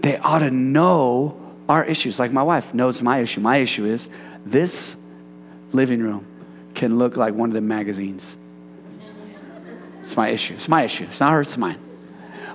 [0.00, 2.18] They ought to know our issues.
[2.18, 3.40] Like my wife knows my issue.
[3.40, 4.10] My issue is
[4.44, 4.94] this
[5.72, 6.26] living room
[6.74, 8.36] can look like one of the magazines.
[10.02, 10.54] It's my issue.
[10.54, 11.04] It's my issue.
[11.04, 11.80] It's not hers, it's mine.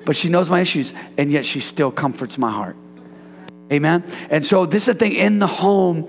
[0.05, 2.75] But she knows my issues, and yet she still comforts my heart.
[3.71, 4.03] Amen?
[4.29, 6.07] And so, this is the thing in the home,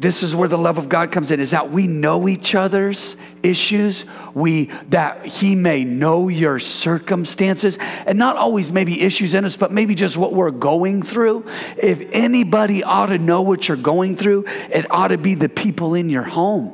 [0.00, 3.16] this is where the love of God comes in is that we know each other's
[3.42, 9.56] issues we that he may know your circumstances and not always maybe issues in us
[9.56, 11.46] but maybe just what we're going through
[11.78, 15.94] if anybody ought to know what you're going through it ought to be the people
[15.94, 16.72] in your home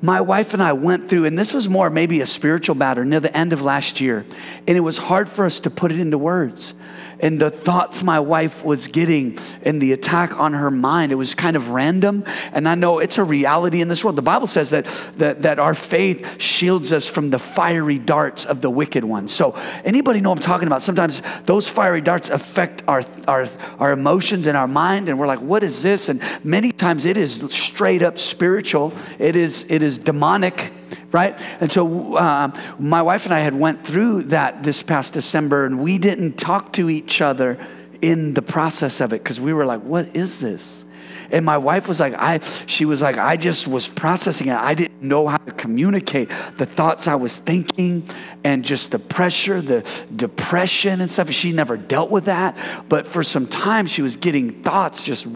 [0.00, 3.20] my wife and I went through, and this was more maybe a spiritual battle near
[3.20, 4.24] the end of last year,
[4.66, 6.74] and it was hard for us to put it into words
[7.20, 11.12] and the thoughts my wife was getting and the attack on her mind.
[11.12, 12.24] It was kind of random.
[12.52, 14.16] And I know it's a reality in this world.
[14.16, 18.60] The Bible says that, that, that our faith shields us from the fiery darts of
[18.60, 19.28] the wicked one.
[19.28, 19.52] So,
[19.84, 20.82] anybody know I'm talking about?
[20.82, 23.46] Sometimes those fiery darts affect our, our,
[23.78, 26.08] our emotions and our mind, and we're like, what is this?
[26.08, 30.72] And many times it is straight up spiritual, it is, it is demonic
[31.10, 31.40] right?
[31.60, 35.80] And so uh, my wife and i had went through that this past december and
[35.80, 37.58] we didn't talk to each other
[38.02, 40.84] in the process of it because we were like what is this?
[41.30, 44.54] And my wife was like i she was like i just was processing it.
[44.54, 48.08] I didn't know how to communicate the thoughts i was thinking
[48.44, 51.30] and just the pressure the depression and stuff.
[51.30, 52.56] She never dealt with that
[52.88, 55.26] but for some time she was getting thoughts just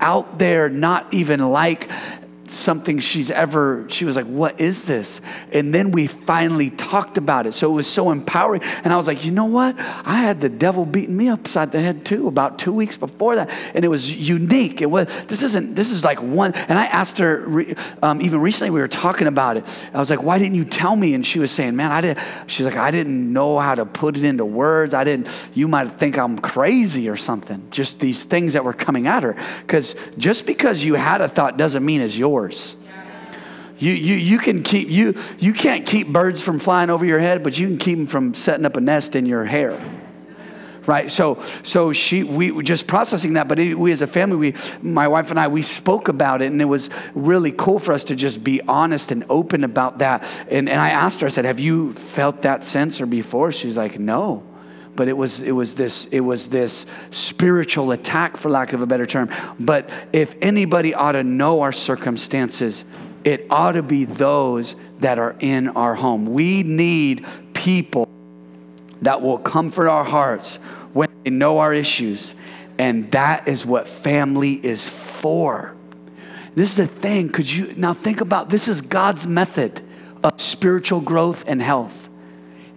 [0.00, 1.90] out there not even like
[2.50, 5.20] something she's ever, she was like, What is this?
[5.52, 7.52] And then we finally talked about it.
[7.52, 8.62] So it was so empowering.
[8.62, 9.78] And I was like, You know what?
[9.78, 13.50] I had the devil beating me upside the head too about two weeks before that.
[13.74, 14.82] And it was unique.
[14.82, 16.52] It was, this isn't, this is like one.
[16.54, 17.64] And I asked her,
[18.02, 19.64] um, even recently, we were talking about it.
[19.94, 21.14] I was like, Why didn't you tell me?
[21.14, 24.16] And she was saying, Man, I didn't, she's like, I didn't know how to put
[24.16, 24.94] it into words.
[24.94, 27.68] I didn't, you might think I'm crazy or something.
[27.70, 29.36] Just these things that were coming at her.
[29.60, 32.76] Because just because you had a thought doesn't mean it's yours yours.
[33.78, 37.42] You, you, you can keep you you can't keep birds from flying over your head,
[37.42, 39.80] but you can keep them from setting up a nest in your hair.
[40.86, 45.08] Right, so so she we just processing that, but we as a family, we my
[45.08, 48.16] wife and I we spoke about it, and it was really cool for us to
[48.16, 50.24] just be honest and open about that.
[50.50, 53.76] And and I asked her, I said, "Have you felt that sense or before?" She's
[53.76, 54.42] like, "No."
[54.96, 58.86] But it was it was this it was this spiritual attack for lack of a
[58.86, 59.30] better term.
[59.58, 62.84] But if anybody ought to know our circumstances
[63.24, 66.26] it ought to be those that are in our home.
[66.26, 68.08] We need people
[69.02, 70.56] that will comfort our hearts
[70.92, 72.34] when they know our issues
[72.78, 75.74] and that is what family is for.
[76.54, 79.82] This is the thing could you now think about this is god's method
[80.22, 82.08] of spiritual growth and health.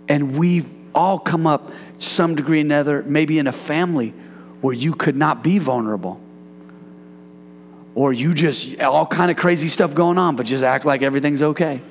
[0.07, 1.71] And we've all come up
[2.03, 4.13] some degree or another, maybe in a family
[4.61, 6.19] where you could not be vulnerable.
[7.95, 11.43] Or you just, all kind of crazy stuff going on, but just act like everything's
[11.43, 11.81] okay.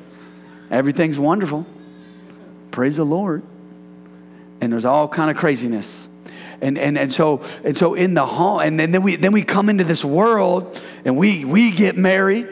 [0.70, 1.66] Everything's wonderful.
[2.70, 3.42] Praise the Lord.
[4.60, 6.08] And there's all kind of craziness.
[6.60, 9.42] And, and, and so and so in the home and then, then we then we
[9.42, 12.46] come into this world and we we get married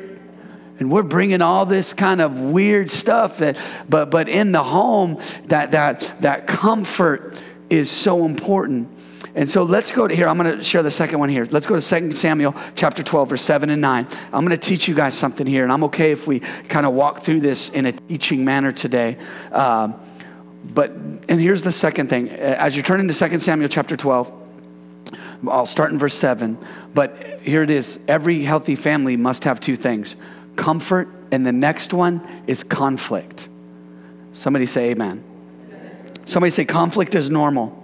[0.80, 3.56] and we're bringing all this kind of weird stuff that
[3.88, 8.88] but but in the home that that that comfort is so important.
[9.34, 10.28] And so let's go to here.
[10.28, 11.46] I'm going to share the second one here.
[11.50, 14.08] Let's go to 2 Samuel chapter 12, verse 7 and 9.
[14.32, 16.94] I'm going to teach you guys something here, and I'm okay if we kind of
[16.94, 19.18] walk through this in a teaching manner today.
[19.52, 19.92] Uh,
[20.64, 22.28] but, and here's the second thing.
[22.30, 24.32] As you turn into 2 Samuel chapter 12,
[25.48, 26.58] I'll start in verse 7,
[26.92, 27.98] but here it is.
[28.08, 30.16] Every healthy family must have two things
[30.56, 33.48] comfort, and the next one is conflict.
[34.32, 35.29] Somebody say amen.
[36.30, 37.76] Somebody say, conflict is normal.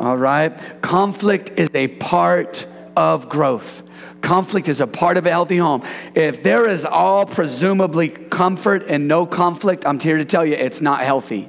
[0.00, 0.50] All right?
[0.82, 3.84] Conflict is a part of growth.
[4.20, 5.84] Conflict is a part of a healthy home.
[6.16, 10.80] If there is all presumably comfort and no conflict, I'm here to tell you it's
[10.80, 11.48] not healthy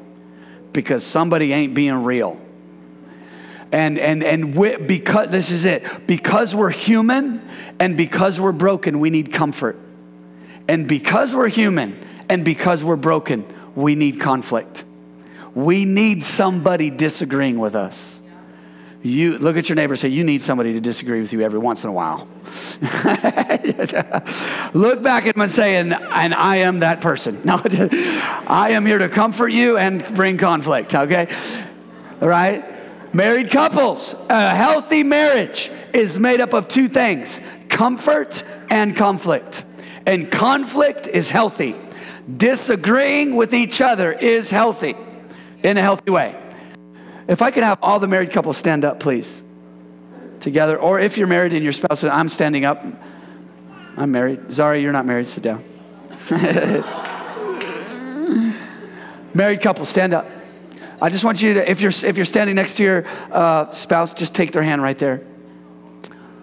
[0.72, 2.40] because somebody ain't being real.
[3.72, 7.42] And and and we, because this is it, because we're human
[7.80, 9.80] and because we're broken, we need comfort.
[10.68, 14.86] And because we're human and because we're broken, we need conflict.
[15.56, 18.20] We need somebody disagreeing with us.
[19.02, 21.86] You look at your neighbor say, You need somebody to disagree with you every once
[21.86, 22.28] in a while.
[24.74, 27.42] look back at him and say, and, and I am that person.
[27.46, 27.62] No,
[28.48, 31.34] I am here to comfort you and bring conflict, okay?
[32.22, 32.66] All right?
[33.14, 39.64] Married couples, a healthy marriage is made up of two things comfort and conflict.
[40.06, 41.76] And conflict is healthy,
[42.32, 44.96] disagreeing with each other is healthy
[45.64, 46.36] in a healthy way.
[47.28, 49.44] If I could have all the married couples stand up, please,
[50.40, 50.78] together.
[50.78, 52.84] Or if you're married and your spouse, I'm standing up.
[53.98, 54.40] I'm married.
[54.48, 55.28] Zari, you're not married.
[55.28, 55.64] Sit down.
[59.34, 60.28] married couple, stand up.
[61.02, 64.14] I just want you to, if you're, if you're standing next to your uh, spouse,
[64.14, 65.22] just take their hand right there.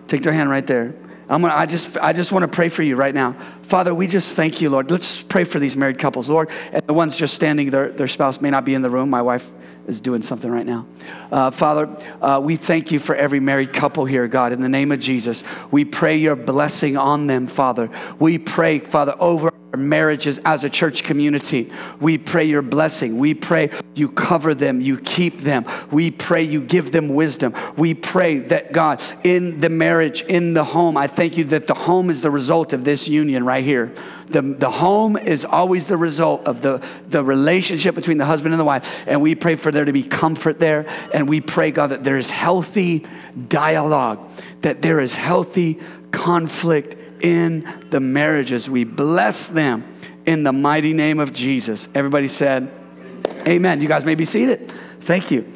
[0.07, 0.95] Take their hand right there.
[1.29, 3.33] I'm gonna, I just, I just want to pray for you right now.
[3.63, 4.91] Father, we just thank you, Lord.
[4.91, 6.51] Let's pray for these married couples, Lord.
[6.73, 9.11] And the ones just standing, their, their spouse may not be in the room.
[9.11, 9.51] My wife
[9.89, 10.87] is doing something right now.
[11.31, 11.89] Uh, Father,
[12.21, 14.53] uh, we thank you for every married couple here, God.
[14.53, 17.91] In the name of Jesus, we pray your blessing on them, Father.
[18.19, 21.71] We pray, Father, over marriages as a church community.
[22.01, 23.19] We pray your blessing.
[23.19, 25.65] We pray you cover them, you keep them.
[25.91, 27.55] We pray you give them wisdom.
[27.77, 31.75] We pray that God, in the marriage, in the home, I thank you that the
[31.75, 33.95] home is the result of this union right here.
[34.29, 38.61] The, the home is always the result of the, the relationship between the husband and
[38.61, 39.05] the wife.
[39.07, 40.87] And we pray for there to be comfort there.
[41.15, 43.07] And we pray, God, that there is healthy
[43.49, 44.29] dialogue,
[44.63, 45.79] that there is healthy
[46.11, 48.69] conflict in the marriages.
[48.69, 49.85] We bless them
[50.25, 51.89] in the mighty name of Jesus.
[51.95, 52.71] Everybody said,
[53.47, 53.81] Amen.
[53.81, 54.73] You guys may be seated.
[55.01, 55.53] Thank you.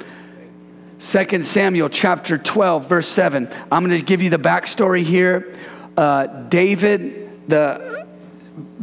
[1.01, 3.49] 2 Samuel chapter 12, verse 7.
[3.73, 5.55] I'm going to give you the backstory here.
[5.97, 8.07] Uh, David, the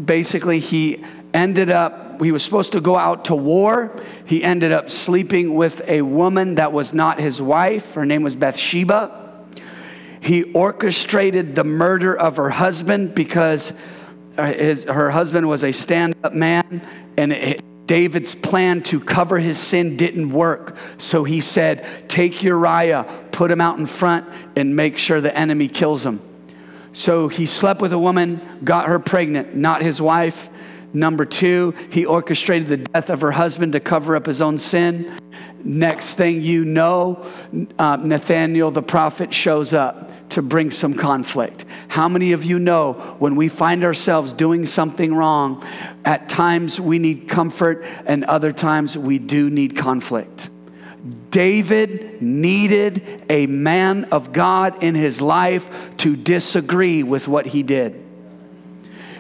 [0.04, 4.02] basically, he ended up, he was supposed to go out to war.
[4.26, 7.94] He ended up sleeping with a woman that was not his wife.
[7.94, 9.27] Her name was Bathsheba.
[10.22, 13.74] He orchestrated the murder of her husband because
[14.38, 16.82] his, her husband was a stand up man,
[17.18, 20.76] and it, David's plan to cover his sin didn't work.
[20.98, 25.70] So he said, Take Uriah, put him out in front, and make sure the enemy
[25.70, 26.22] kills him.
[26.92, 30.50] So he slept with a woman, got her pregnant, not his wife.
[30.94, 35.12] Number two, he orchestrated the death of her husband to cover up his own sin.
[35.64, 37.26] Next thing you know,
[37.78, 41.66] uh, Nathaniel the prophet shows up to bring some conflict.
[41.88, 45.66] How many of you know when we find ourselves doing something wrong,
[46.06, 50.50] at times we need comfort and other times we do need conflict?
[51.30, 58.04] David needed a man of God in his life to disagree with what he did.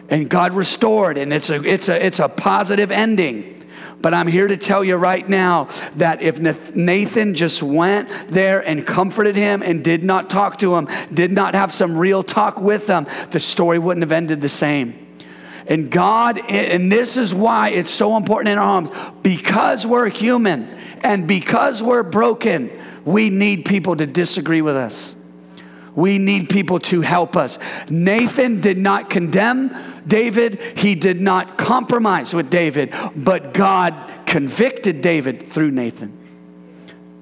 [0.09, 3.57] And God restored, and it's a, it's a, it's a positive ending.
[3.99, 6.39] But I'm here to tell you right now that if
[6.75, 11.55] Nathan just went there and comforted him and did not talk to him, did not
[11.55, 15.07] have some real talk with him, the story wouldn't have ended the same.
[15.65, 18.89] And God, and this is why it's so important in our homes
[19.21, 20.69] because we're human
[21.03, 22.71] and because we're broken,
[23.03, 25.16] we need people to disagree with us.
[25.97, 27.57] We need people to help us.
[27.89, 33.95] Nathan did not condemn David, he did not compromise with David, but God
[34.27, 36.15] convicted David through Nathan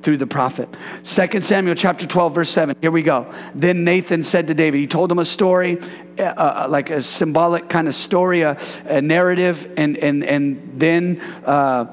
[0.04, 0.68] through the prophet.
[1.04, 2.76] 2 Samuel chapter 12 verse 7.
[2.82, 3.34] Here we go.
[3.56, 5.80] Then Nathan said to David, he told him a story
[6.20, 11.22] uh, uh like a symbolic kind of story, a, a, narrative and and and then
[11.46, 11.86] uh,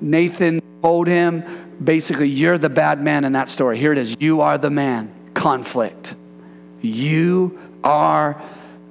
[0.00, 1.44] Nathan told him
[1.82, 3.78] basically you're the bad man in that story.
[3.78, 4.16] Here it is.
[4.18, 6.14] You are the man conflict.
[6.82, 8.42] You are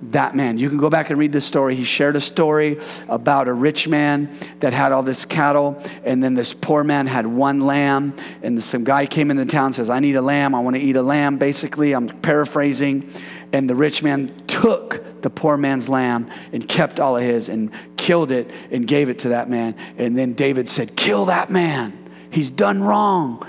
[0.02, 0.58] that man.
[0.58, 1.76] You can go back and read this story.
[1.76, 6.34] He shared a story about a rich man that had all this cattle, and then
[6.34, 8.16] this poor man had one lamb.
[8.42, 10.56] And some guy came into town and says, I need a lamb.
[10.56, 11.38] I want to eat a lamb.
[11.38, 13.12] Basically, I'm paraphrasing.
[13.54, 17.72] And the rich man took the poor man's lamb and kept all of his and
[17.96, 19.76] killed it and gave it to that man.
[20.00, 22.10] And then David said, Kill that man.
[22.32, 23.46] He's done wrong.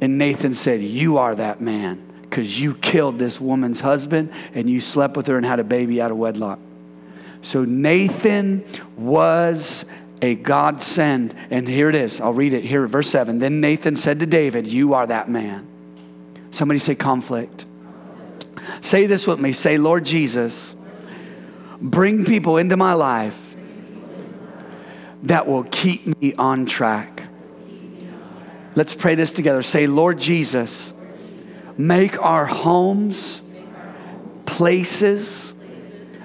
[0.00, 4.80] And Nathan said, You are that man because you killed this woman's husband and you
[4.80, 6.58] slept with her and had a baby out of wedlock.
[7.42, 8.64] So Nathan
[8.96, 9.84] was
[10.20, 11.32] a godsend.
[11.50, 12.20] And here it is.
[12.20, 13.38] I'll read it here, verse 7.
[13.38, 15.64] Then Nathan said to David, You are that man.
[16.50, 17.66] Somebody say conflict.
[18.80, 19.52] Say this with me.
[19.52, 20.74] Say, Lord Jesus,
[21.80, 23.54] bring people into my life
[25.22, 27.28] that will keep me on track.
[28.74, 29.62] Let's pray this together.
[29.62, 30.93] Say, Lord Jesus,
[31.76, 33.42] make our homes
[34.46, 35.54] places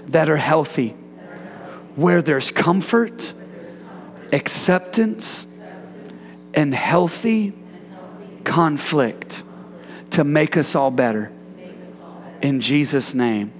[0.08, 0.90] that are healthy,
[1.96, 3.34] where there's comfort,
[4.32, 5.46] acceptance,
[6.54, 7.54] and healthy
[8.44, 9.44] conflict
[10.12, 11.32] to make us all better.
[12.42, 13.52] In Jesus' name,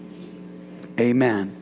[1.00, 1.59] amen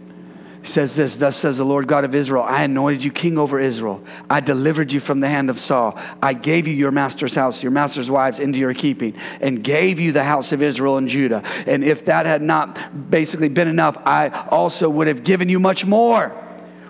[0.67, 4.03] says this Thus says the Lord God of Israel I anointed you king over Israel.
[4.29, 5.97] I delivered you from the hand of Saul.
[6.21, 10.11] I gave you your master's house, your master's wives into your keeping, and gave you
[10.11, 11.43] the house of Israel and Judah.
[11.65, 15.85] And if that had not basically been enough, I also would have given you much
[15.85, 16.29] more.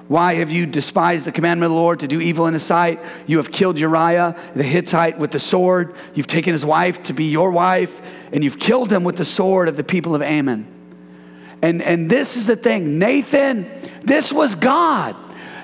[0.08, 3.02] Why have you despised the commandment of the Lord to do evil in his sight?
[3.26, 5.96] You have killed Uriah the Hittite with the sword.
[6.14, 8.02] You've taken his wife to be your wife,
[8.32, 10.77] and you've killed him with the sword of the people of Ammon.
[11.68, 13.70] And, and this is the thing Nathan,
[14.02, 15.18] this was God.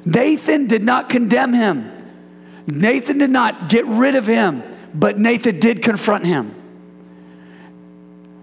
[0.04, 1.89] Nathan did not condemn him,
[2.68, 6.54] Nathan did not get rid of him, but Nathan did confront him.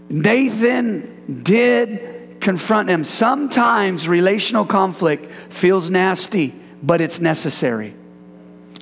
[0.09, 3.05] Nathan did confront him.
[3.05, 7.95] Sometimes relational conflict feels nasty, but it's necessary.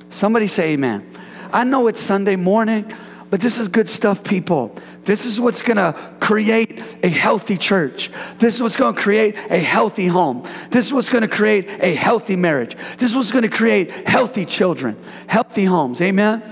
[0.09, 1.05] Somebody say amen.
[1.51, 2.89] I know it's Sunday morning,
[3.29, 4.73] but this is good stuff, people.
[5.09, 8.11] This is what's gonna create a healthy church.
[8.37, 10.47] This is what's gonna create a healthy home.
[10.69, 12.77] This is what's gonna create a healthy marriage.
[12.99, 14.95] This is what's gonna create healthy children,
[15.25, 15.99] healthy homes.
[15.99, 16.43] Amen?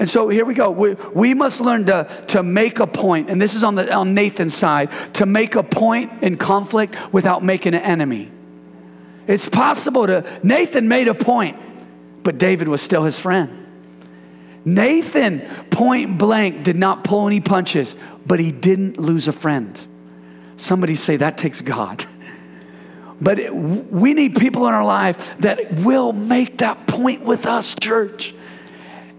[0.00, 0.72] And so here we go.
[0.72, 4.12] We, we must learn to, to make a point, and this is on, the, on
[4.12, 8.28] Nathan's side, to make a point in conflict without making an enemy.
[9.28, 13.69] It's possible to, Nathan made a point, but David was still his friend.
[14.64, 15.40] Nathan,
[15.70, 17.96] point blank, did not pull any punches,
[18.26, 19.80] but he didn't lose a friend.
[20.56, 22.04] Somebody say that takes God.
[23.22, 27.74] But it, we need people in our life that will make that point with us,
[27.74, 28.34] church.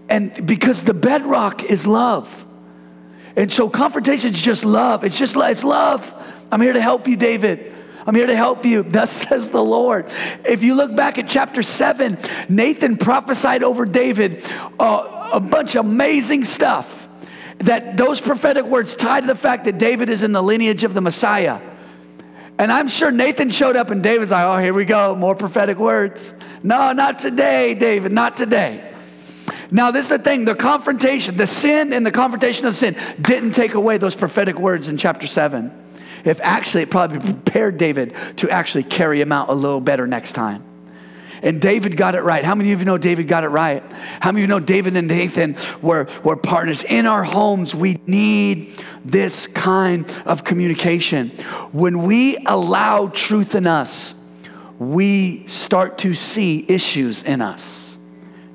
[0.08, 2.44] And because the bedrock is love.
[3.36, 5.04] And so confrontation is just love.
[5.04, 6.12] It's just it's love.
[6.50, 7.72] I'm here to help you, David.
[8.06, 8.82] I'm here to help you.
[8.88, 10.10] Thus says the Lord.
[10.44, 14.42] If you look back at chapter 7, Nathan prophesied over David
[14.78, 17.08] uh, a bunch of amazing stuff.
[17.58, 20.94] That those prophetic words tied to the fact that David is in the lineage of
[20.94, 21.60] the Messiah.
[22.58, 25.78] And I'm sure Nathan showed up and David's like, oh, here we go, more prophetic
[25.78, 26.34] words.
[26.62, 28.92] No, not today, David, not today.
[29.70, 33.52] Now, this is the thing the confrontation, the sin and the confrontation of sin didn't
[33.52, 35.72] take away those prophetic words in chapter 7.
[36.24, 40.32] If actually, it probably prepared David to actually carry him out a little better next
[40.32, 40.64] time.
[41.42, 42.44] And David got it right.
[42.44, 43.82] How many of you know David got it right?
[44.20, 46.84] How many of you know David and Nathan were, were partners?
[46.84, 51.30] In our homes, we need this kind of communication.
[51.72, 54.14] When we allow truth in us,
[54.78, 57.98] we start to see issues in us.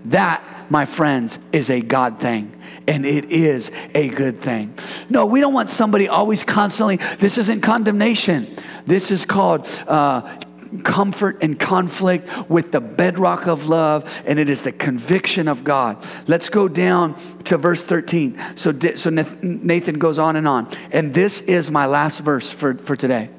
[0.06, 2.54] That my friends, is a God thing.
[2.88, 4.78] And it is a good thing.
[5.10, 8.56] No, we don't want somebody always constantly, this isn't condemnation.
[8.86, 10.40] This is called uh,
[10.84, 16.04] comfort and conflict with the bedrock of love, and it is the conviction of God.
[16.28, 17.16] Let's go down
[17.46, 18.40] to verse 13.
[18.56, 20.68] So, so Nathan goes on and on.
[20.92, 23.30] And this is my last verse for, for today.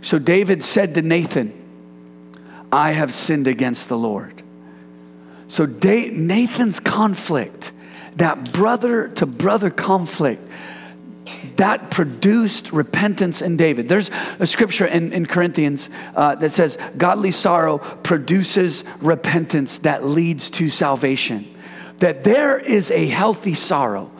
[0.00, 1.54] So David said to Nathan,
[2.70, 4.37] I have sinned against the Lord.
[5.48, 7.72] So Nathan's conflict,
[8.16, 10.46] that brother to brother conflict,
[11.56, 13.88] that produced repentance in David.
[13.88, 20.50] There's a scripture in, in Corinthians uh, that says, Godly sorrow produces repentance that leads
[20.50, 21.54] to salvation.
[21.98, 24.10] That there is a healthy sorrow.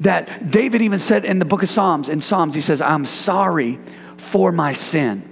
[0.00, 3.78] That David even said in the book of Psalms, in Psalms, he says, I'm sorry
[4.16, 5.28] for my sin.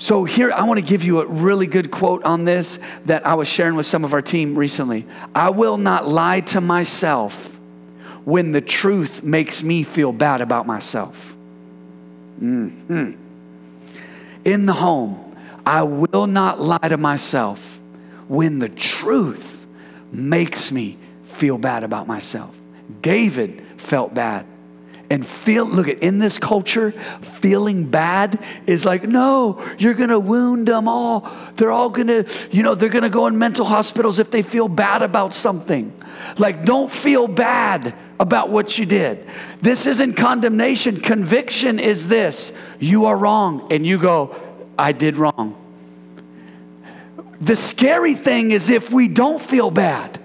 [0.00, 3.34] So, here, I want to give you a really good quote on this that I
[3.34, 5.06] was sharing with some of our team recently.
[5.34, 7.58] I will not lie to myself
[8.24, 11.34] when the truth makes me feel bad about myself.
[12.40, 13.14] Mm-hmm.
[14.44, 15.36] In the home,
[15.66, 17.80] I will not lie to myself
[18.28, 19.66] when the truth
[20.12, 22.58] makes me feel bad about myself.
[23.02, 24.46] David felt bad
[25.10, 26.92] and feel look at in this culture
[27.22, 31.30] feeling bad is like no you're gonna wound them all.
[31.56, 35.02] They're all gonna you know they're gonna go in mental hospitals if they feel bad
[35.02, 35.92] about something.
[36.36, 39.26] Like don't feel bad about what you did.
[39.62, 41.00] This isn't condemnation.
[41.00, 42.52] Conviction is this.
[42.78, 44.36] You are wrong and you go
[44.78, 45.56] i did wrong.
[47.40, 50.18] The scary thing is if we don't feel bad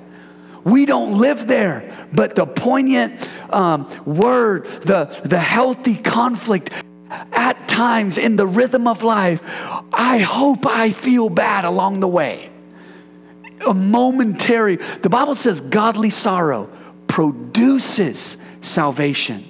[0.64, 6.72] we don't live there, but the poignant um, word, the, the healthy conflict
[7.10, 9.42] at times in the rhythm of life,
[9.94, 12.50] I hope I feel bad along the way.
[13.68, 16.70] A momentary, the Bible says godly sorrow
[17.08, 19.46] produces salvation.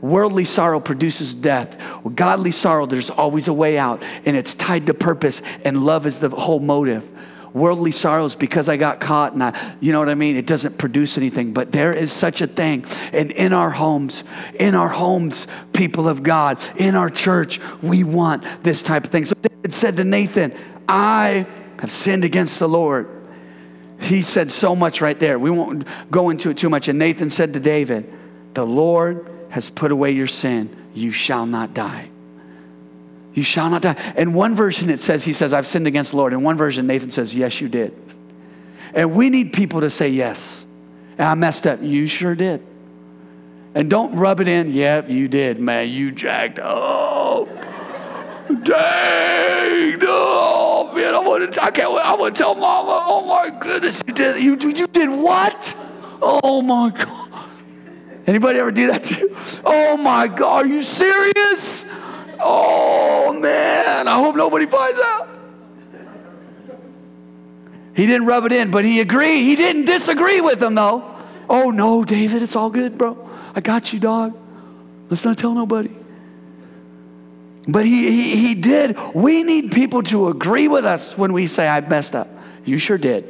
[0.00, 1.80] Worldly sorrow produces death.
[2.14, 6.20] Godly sorrow, there's always a way out, and it's tied to purpose, and love is
[6.20, 7.10] the whole motive
[7.52, 10.36] worldly sorrows because I got caught and I, you know what I mean?
[10.36, 12.84] It doesn't produce anything, but there is such a thing.
[13.12, 14.24] And in our homes,
[14.54, 19.24] in our homes, people of God, in our church, we want this type of thing.
[19.24, 20.54] So David said to Nathan,
[20.88, 21.46] I
[21.78, 23.08] have sinned against the Lord.
[24.00, 25.38] He said so much right there.
[25.38, 26.88] We won't go into it too much.
[26.88, 28.12] And Nathan said to David,
[28.54, 30.74] The Lord has put away your sin.
[30.94, 32.09] You shall not die.
[33.32, 34.14] You shall not die.
[34.16, 36.32] In one version, it says, He says, I've sinned against the Lord.
[36.32, 37.94] In one version, Nathan says, Yes, you did.
[38.92, 40.66] And we need people to say yes.
[41.16, 41.80] And I messed up.
[41.82, 42.66] You sure did.
[43.74, 44.72] And don't rub it in.
[44.72, 45.90] Yep, you did, man.
[45.90, 47.46] You jacked up.
[48.64, 49.98] Dang.
[50.02, 51.14] Oh, man.
[51.14, 53.04] I want to, I can't I want to tell mama.
[53.06, 54.02] Oh, my goodness.
[54.06, 55.76] You did, you, you did what?
[56.20, 57.28] Oh, my God.
[58.26, 59.36] Anybody ever do that to you?
[59.64, 60.64] Oh, my God.
[60.64, 61.84] Are you serious?
[62.42, 64.08] Oh, man.
[64.08, 65.28] I hope nobody finds out.
[67.94, 69.44] He didn't rub it in, but he agreed.
[69.44, 71.04] He didn't disagree with him, though.
[71.48, 73.28] Oh, no, David, it's all good, bro.
[73.54, 74.36] I got you, dog.
[75.08, 75.90] Let's not tell nobody.
[77.66, 78.96] But he, he, he did.
[79.14, 82.28] We need people to agree with us when we say, I messed up.
[82.64, 83.26] You sure did.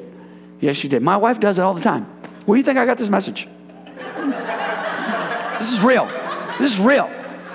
[0.61, 1.03] Yes, you did.
[1.03, 2.05] My wife does it all the time.
[2.45, 3.49] Where do you think I got this message?
[5.59, 6.07] this is real.
[6.59, 7.11] This is real.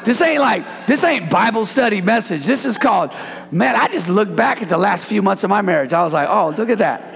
[0.06, 2.46] This ain't like, this ain't Bible study message.
[2.46, 3.12] This is called,
[3.52, 5.94] man, I just look back at the last few months of my marriage.
[5.94, 7.12] I was like, oh, look at that.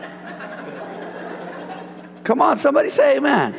[2.23, 3.53] Come on, somebody say amen.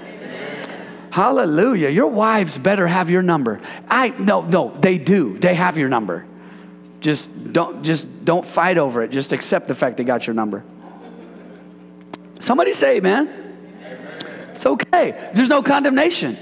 [1.11, 1.89] Hallelujah.
[1.89, 3.61] Your wives better have your number.
[3.89, 5.39] I no, no, they do.
[5.39, 6.25] They have your number.
[7.01, 9.11] Just don't just don't fight over it.
[9.11, 10.63] Just accept the fact they got your number.
[12.39, 13.29] Somebody say, man.
[14.51, 15.31] It's okay.
[15.35, 16.37] There's no condemnation.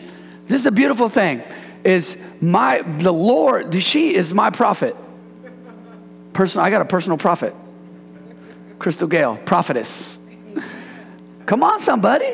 [0.46, 1.42] This is a beautiful thing.
[1.88, 4.94] Is my the Lord, she is my prophet.
[6.34, 7.54] Personal, I got a personal prophet.
[8.78, 10.18] Crystal Gale, prophetess.
[11.46, 12.28] Come on, somebody.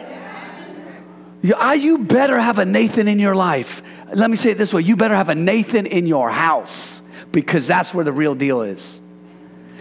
[1.41, 3.81] You, you better have a Nathan in your life.
[4.13, 7.01] Let me say it this way you better have a Nathan in your house
[7.31, 9.01] because that's where the real deal is.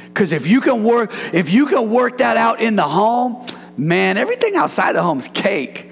[0.05, 3.43] Because if you can work, if you can work that out in the home,
[3.76, 5.89] man, everything outside the home's cake.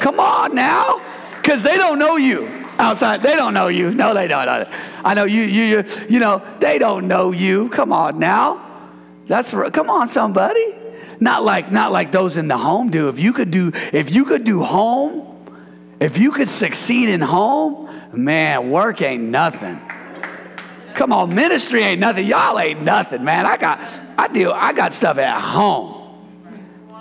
[0.00, 1.00] Come on now,
[1.48, 2.46] because they don't know you
[2.78, 3.22] outside.
[3.22, 3.94] They don't know you.
[3.94, 4.68] No, they don't.
[5.02, 5.44] I know you.
[5.44, 5.62] You.
[5.62, 5.84] You.
[6.06, 7.70] You know they don't know you.
[7.70, 8.62] Come on now.
[9.28, 10.76] That's come on, somebody.
[11.20, 13.08] Not like not like those in the home do.
[13.08, 15.42] If you could do if you could do home,
[16.00, 19.80] if you could succeed in home, man, work ain't nothing.
[20.96, 22.26] Come on, ministry ain't nothing.
[22.26, 23.46] Y'all ain't nothing, man.
[23.46, 23.80] I got
[24.18, 26.12] I do I got stuff at home.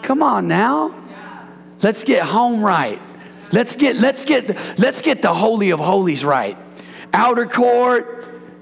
[0.03, 0.95] Come on now.
[1.81, 3.01] Let's get home right.
[3.51, 6.57] Let's get let's get let's get the holy of holies right.
[7.13, 8.17] Outer court,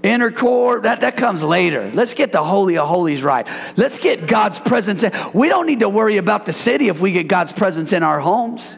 [0.05, 1.89] Inner court, that, that comes later.
[1.91, 3.47] Let's get the Holy of Holies right.
[3.75, 5.11] Let's get God's presence in.
[5.33, 8.19] We don't need to worry about the city if we get God's presence in our
[8.19, 8.77] homes.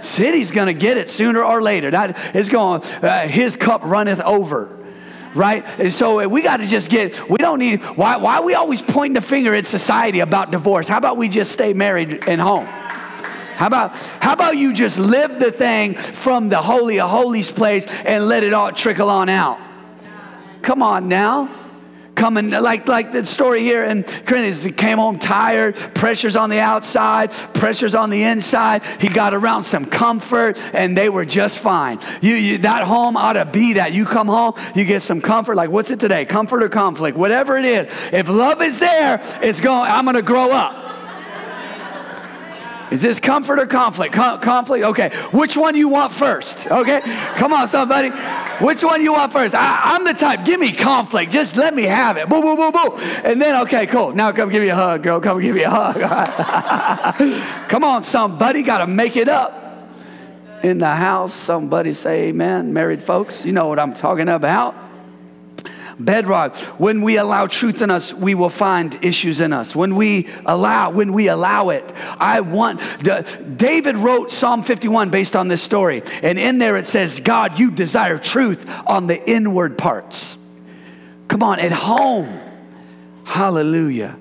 [0.00, 1.92] City's going to get it sooner or later.
[1.92, 4.72] That is going, uh, his cup runneth over
[5.36, 5.66] right?
[5.78, 8.80] And so we got to just get, we don't need, why, why are we always
[8.80, 10.88] pointing the finger at society about divorce?
[10.88, 12.66] How about we just stay married and home?
[13.56, 17.86] How about, how about you just live the thing from the Holy of Holies place
[17.86, 19.58] and let it all trickle on out?
[20.60, 21.62] Come on now.
[22.14, 26.60] Coming like like the story here in Corinthians, he came home tired, pressures on the
[26.60, 28.82] outside, pressures on the inside.
[28.98, 32.00] He got around some comfort, and they were just fine.
[32.22, 33.92] You, you that home ought to be that.
[33.92, 35.56] You come home, you get some comfort.
[35.56, 36.24] Like what's it today?
[36.24, 37.18] Comfort or conflict?
[37.18, 37.90] Whatever it is.
[38.12, 39.90] If love is there, it's going.
[39.90, 40.85] I'm going to grow up.
[42.96, 44.14] Is this comfort or conflict?
[44.14, 44.82] Conflict?
[44.82, 45.10] Okay.
[45.30, 46.66] Which one you want first?
[46.66, 47.02] Okay.
[47.36, 48.08] Come on, somebody.
[48.64, 49.54] Which one you want first?
[49.54, 50.46] I, am the type.
[50.46, 51.30] Give me conflict.
[51.30, 52.30] Just let me have it.
[52.30, 52.96] Boo, boo, boo, boo.
[52.96, 54.14] And then, okay, cool.
[54.14, 55.20] Now come give me a hug, girl.
[55.20, 56.00] Come give me a hug.
[57.68, 58.62] come on, somebody.
[58.62, 59.92] Got to make it up.
[60.62, 62.72] In the house, somebody say amen.
[62.72, 64.85] Married folks, you know what I'm talking about
[65.98, 66.56] bedrock.
[66.78, 69.74] When we allow truth in us, we will find issues in us.
[69.74, 72.80] When we allow, when we allow it, I want.
[73.56, 77.70] David wrote Psalm 51 based on this story, and in there it says, "God, you
[77.70, 80.38] desire truth on the inward parts."
[81.28, 82.40] Come on, at home,
[83.24, 84.16] Hallelujah,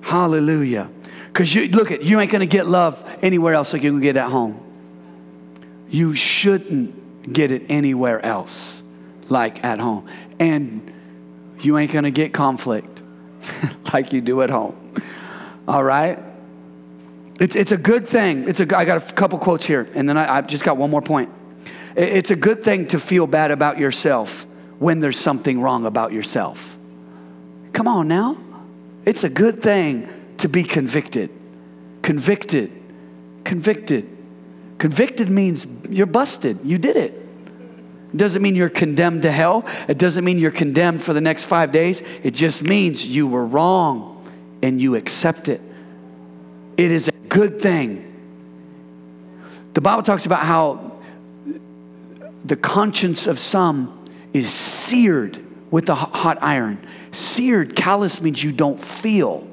[0.00, 0.88] Hallelujah.
[1.32, 4.16] Because you look at you ain't gonna get love anywhere else like you can get
[4.16, 4.60] at home.
[5.90, 8.82] You shouldn't get it anywhere else
[9.28, 10.06] like at home.
[10.38, 10.92] And
[11.66, 13.02] you ain't going to get conflict
[13.92, 14.94] like you do at home.
[15.66, 16.18] All right?
[17.40, 18.48] It's, it's a good thing.
[18.48, 20.90] It's a, I got a couple quotes here, and then I, I've just got one
[20.90, 21.30] more point.
[21.96, 24.46] It's a good thing to feel bad about yourself
[24.78, 26.76] when there's something wrong about yourself.
[27.72, 28.36] Come on now.
[29.04, 30.08] It's a good thing
[30.38, 31.30] to be convicted.
[32.02, 32.70] Convicted.
[33.44, 34.08] Convicted.
[34.78, 36.58] Convicted means you're busted.
[36.64, 37.25] You did it.
[38.16, 39.66] It doesn't mean you're condemned to hell.
[39.88, 42.02] It doesn't mean you're condemned for the next five days.
[42.22, 44.26] It just means you were wrong
[44.62, 45.60] and you accept it.
[46.78, 48.10] It is a good thing.
[49.74, 50.98] The Bible talks about how
[52.42, 54.02] the conscience of some
[54.32, 55.38] is seared
[55.70, 56.86] with a hot iron.
[57.12, 59.46] Seared, callous means you don't feel.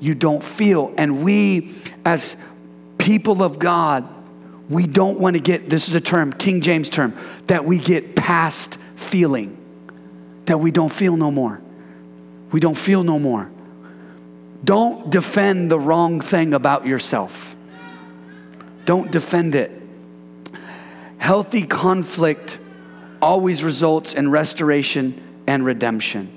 [0.00, 0.92] You don't feel.
[0.98, 1.72] And we,
[2.04, 2.36] as
[2.98, 4.08] people of God,
[4.68, 8.16] we don't want to get, this is a term, King James term, that we get
[8.16, 9.56] past feeling,
[10.46, 11.60] that we don't feel no more.
[12.50, 13.50] We don't feel no more.
[14.64, 17.54] Don't defend the wrong thing about yourself.
[18.84, 19.70] Don't defend it.
[21.18, 22.58] Healthy conflict
[23.22, 26.32] always results in restoration and redemption.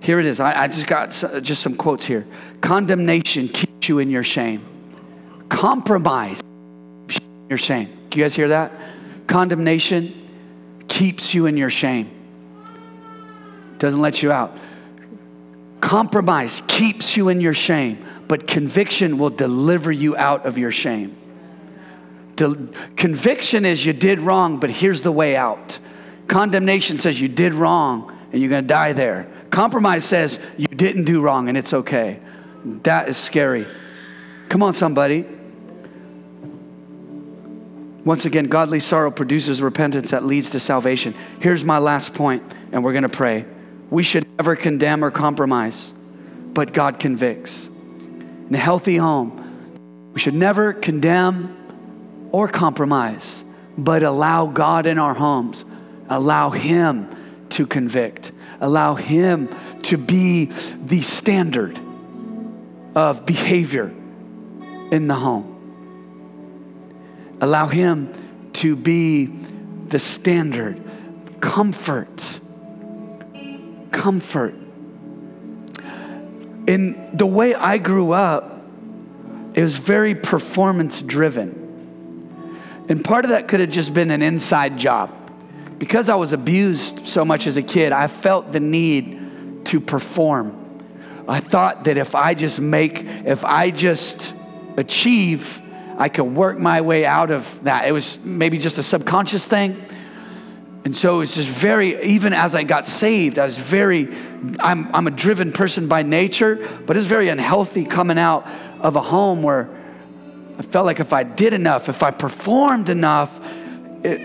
[0.00, 0.40] Here it is.
[0.40, 1.10] I, I just got
[1.42, 2.26] just some quotes here.
[2.60, 4.64] Condemnation keeps you in your shame.
[5.48, 6.42] Compromise
[7.48, 8.06] your shame.
[8.10, 8.72] Do you guys hear that?
[9.26, 10.28] Condemnation
[10.88, 12.10] keeps you in your shame.
[13.78, 14.56] Doesn't let you out.
[15.80, 21.16] Compromise keeps you in your shame, but conviction will deliver you out of your shame.
[22.34, 25.78] De- conviction is you did wrong, but here's the way out.
[26.26, 29.28] Condemnation says you did wrong and you're going to die there.
[29.50, 32.20] Compromise says you didn't do wrong and it's okay.
[32.82, 33.66] That is scary.
[34.48, 35.26] Come on, somebody.
[38.08, 41.14] Once again, godly sorrow produces repentance that leads to salvation.
[41.40, 42.42] Here's my last point,
[42.72, 43.44] and we're going to pray.
[43.90, 45.92] We should never condemn or compromise,
[46.54, 47.66] but God convicts.
[47.66, 53.44] In a healthy home, we should never condemn or compromise,
[53.76, 55.66] but allow God in our homes,
[56.08, 57.14] allow Him
[57.50, 59.50] to convict, allow Him
[59.82, 60.46] to be
[60.82, 61.78] the standard
[62.94, 63.92] of behavior
[64.90, 65.57] in the home.
[67.40, 68.12] Allow Him
[68.54, 70.82] to be the standard.
[71.40, 72.40] Comfort
[73.98, 74.54] comfort.
[76.66, 78.62] In the way I grew up,
[79.54, 81.64] it was very performance driven.
[82.88, 85.14] And part of that could have just been an inside job.
[85.78, 90.54] Because I was abused so much as a kid, I felt the need to perform.
[91.28, 94.34] I thought that if I just make, if I just
[94.76, 95.60] achieve,
[95.98, 97.86] I could work my way out of that.
[97.86, 99.84] It was maybe just a subconscious thing.
[100.84, 104.08] And so it's just very, even as I got saved, I was very,
[104.60, 108.46] I'm, I'm a driven person by nature, but it's very unhealthy coming out
[108.80, 109.68] of a home where
[110.56, 113.40] I felt like if I did enough, if I performed enough,
[114.04, 114.20] it,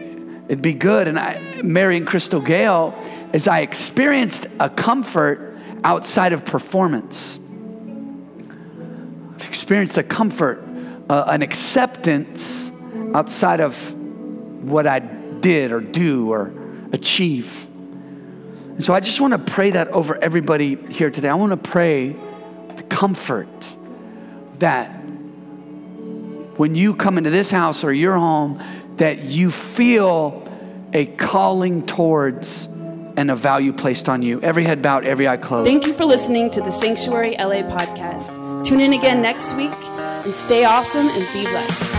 [0.46, 1.08] it'd be good.
[1.08, 2.94] And I, marrying Crystal Gale,
[3.34, 7.40] as I experienced a comfort outside of performance.
[9.36, 10.64] I've experienced a comfort,
[11.10, 12.72] uh, an acceptance
[13.14, 13.94] outside of
[14.64, 16.54] what I did or do or
[16.92, 17.68] achieve.
[17.70, 21.30] And so I just want to pray that over everybody here today.
[21.30, 22.16] I want to pray
[22.76, 23.48] the comfort
[24.60, 24.90] that
[26.58, 28.62] when you come into this house or your home,
[28.98, 30.48] that you feel
[30.94, 32.66] a calling towards
[33.16, 34.42] and a value placed on you.
[34.42, 35.68] Every head bowed, every eye closed.
[35.68, 38.66] Thank you for listening to the Sanctuary LA podcast.
[38.66, 39.72] Tune in again next week
[40.24, 41.93] and stay awesome and be blessed.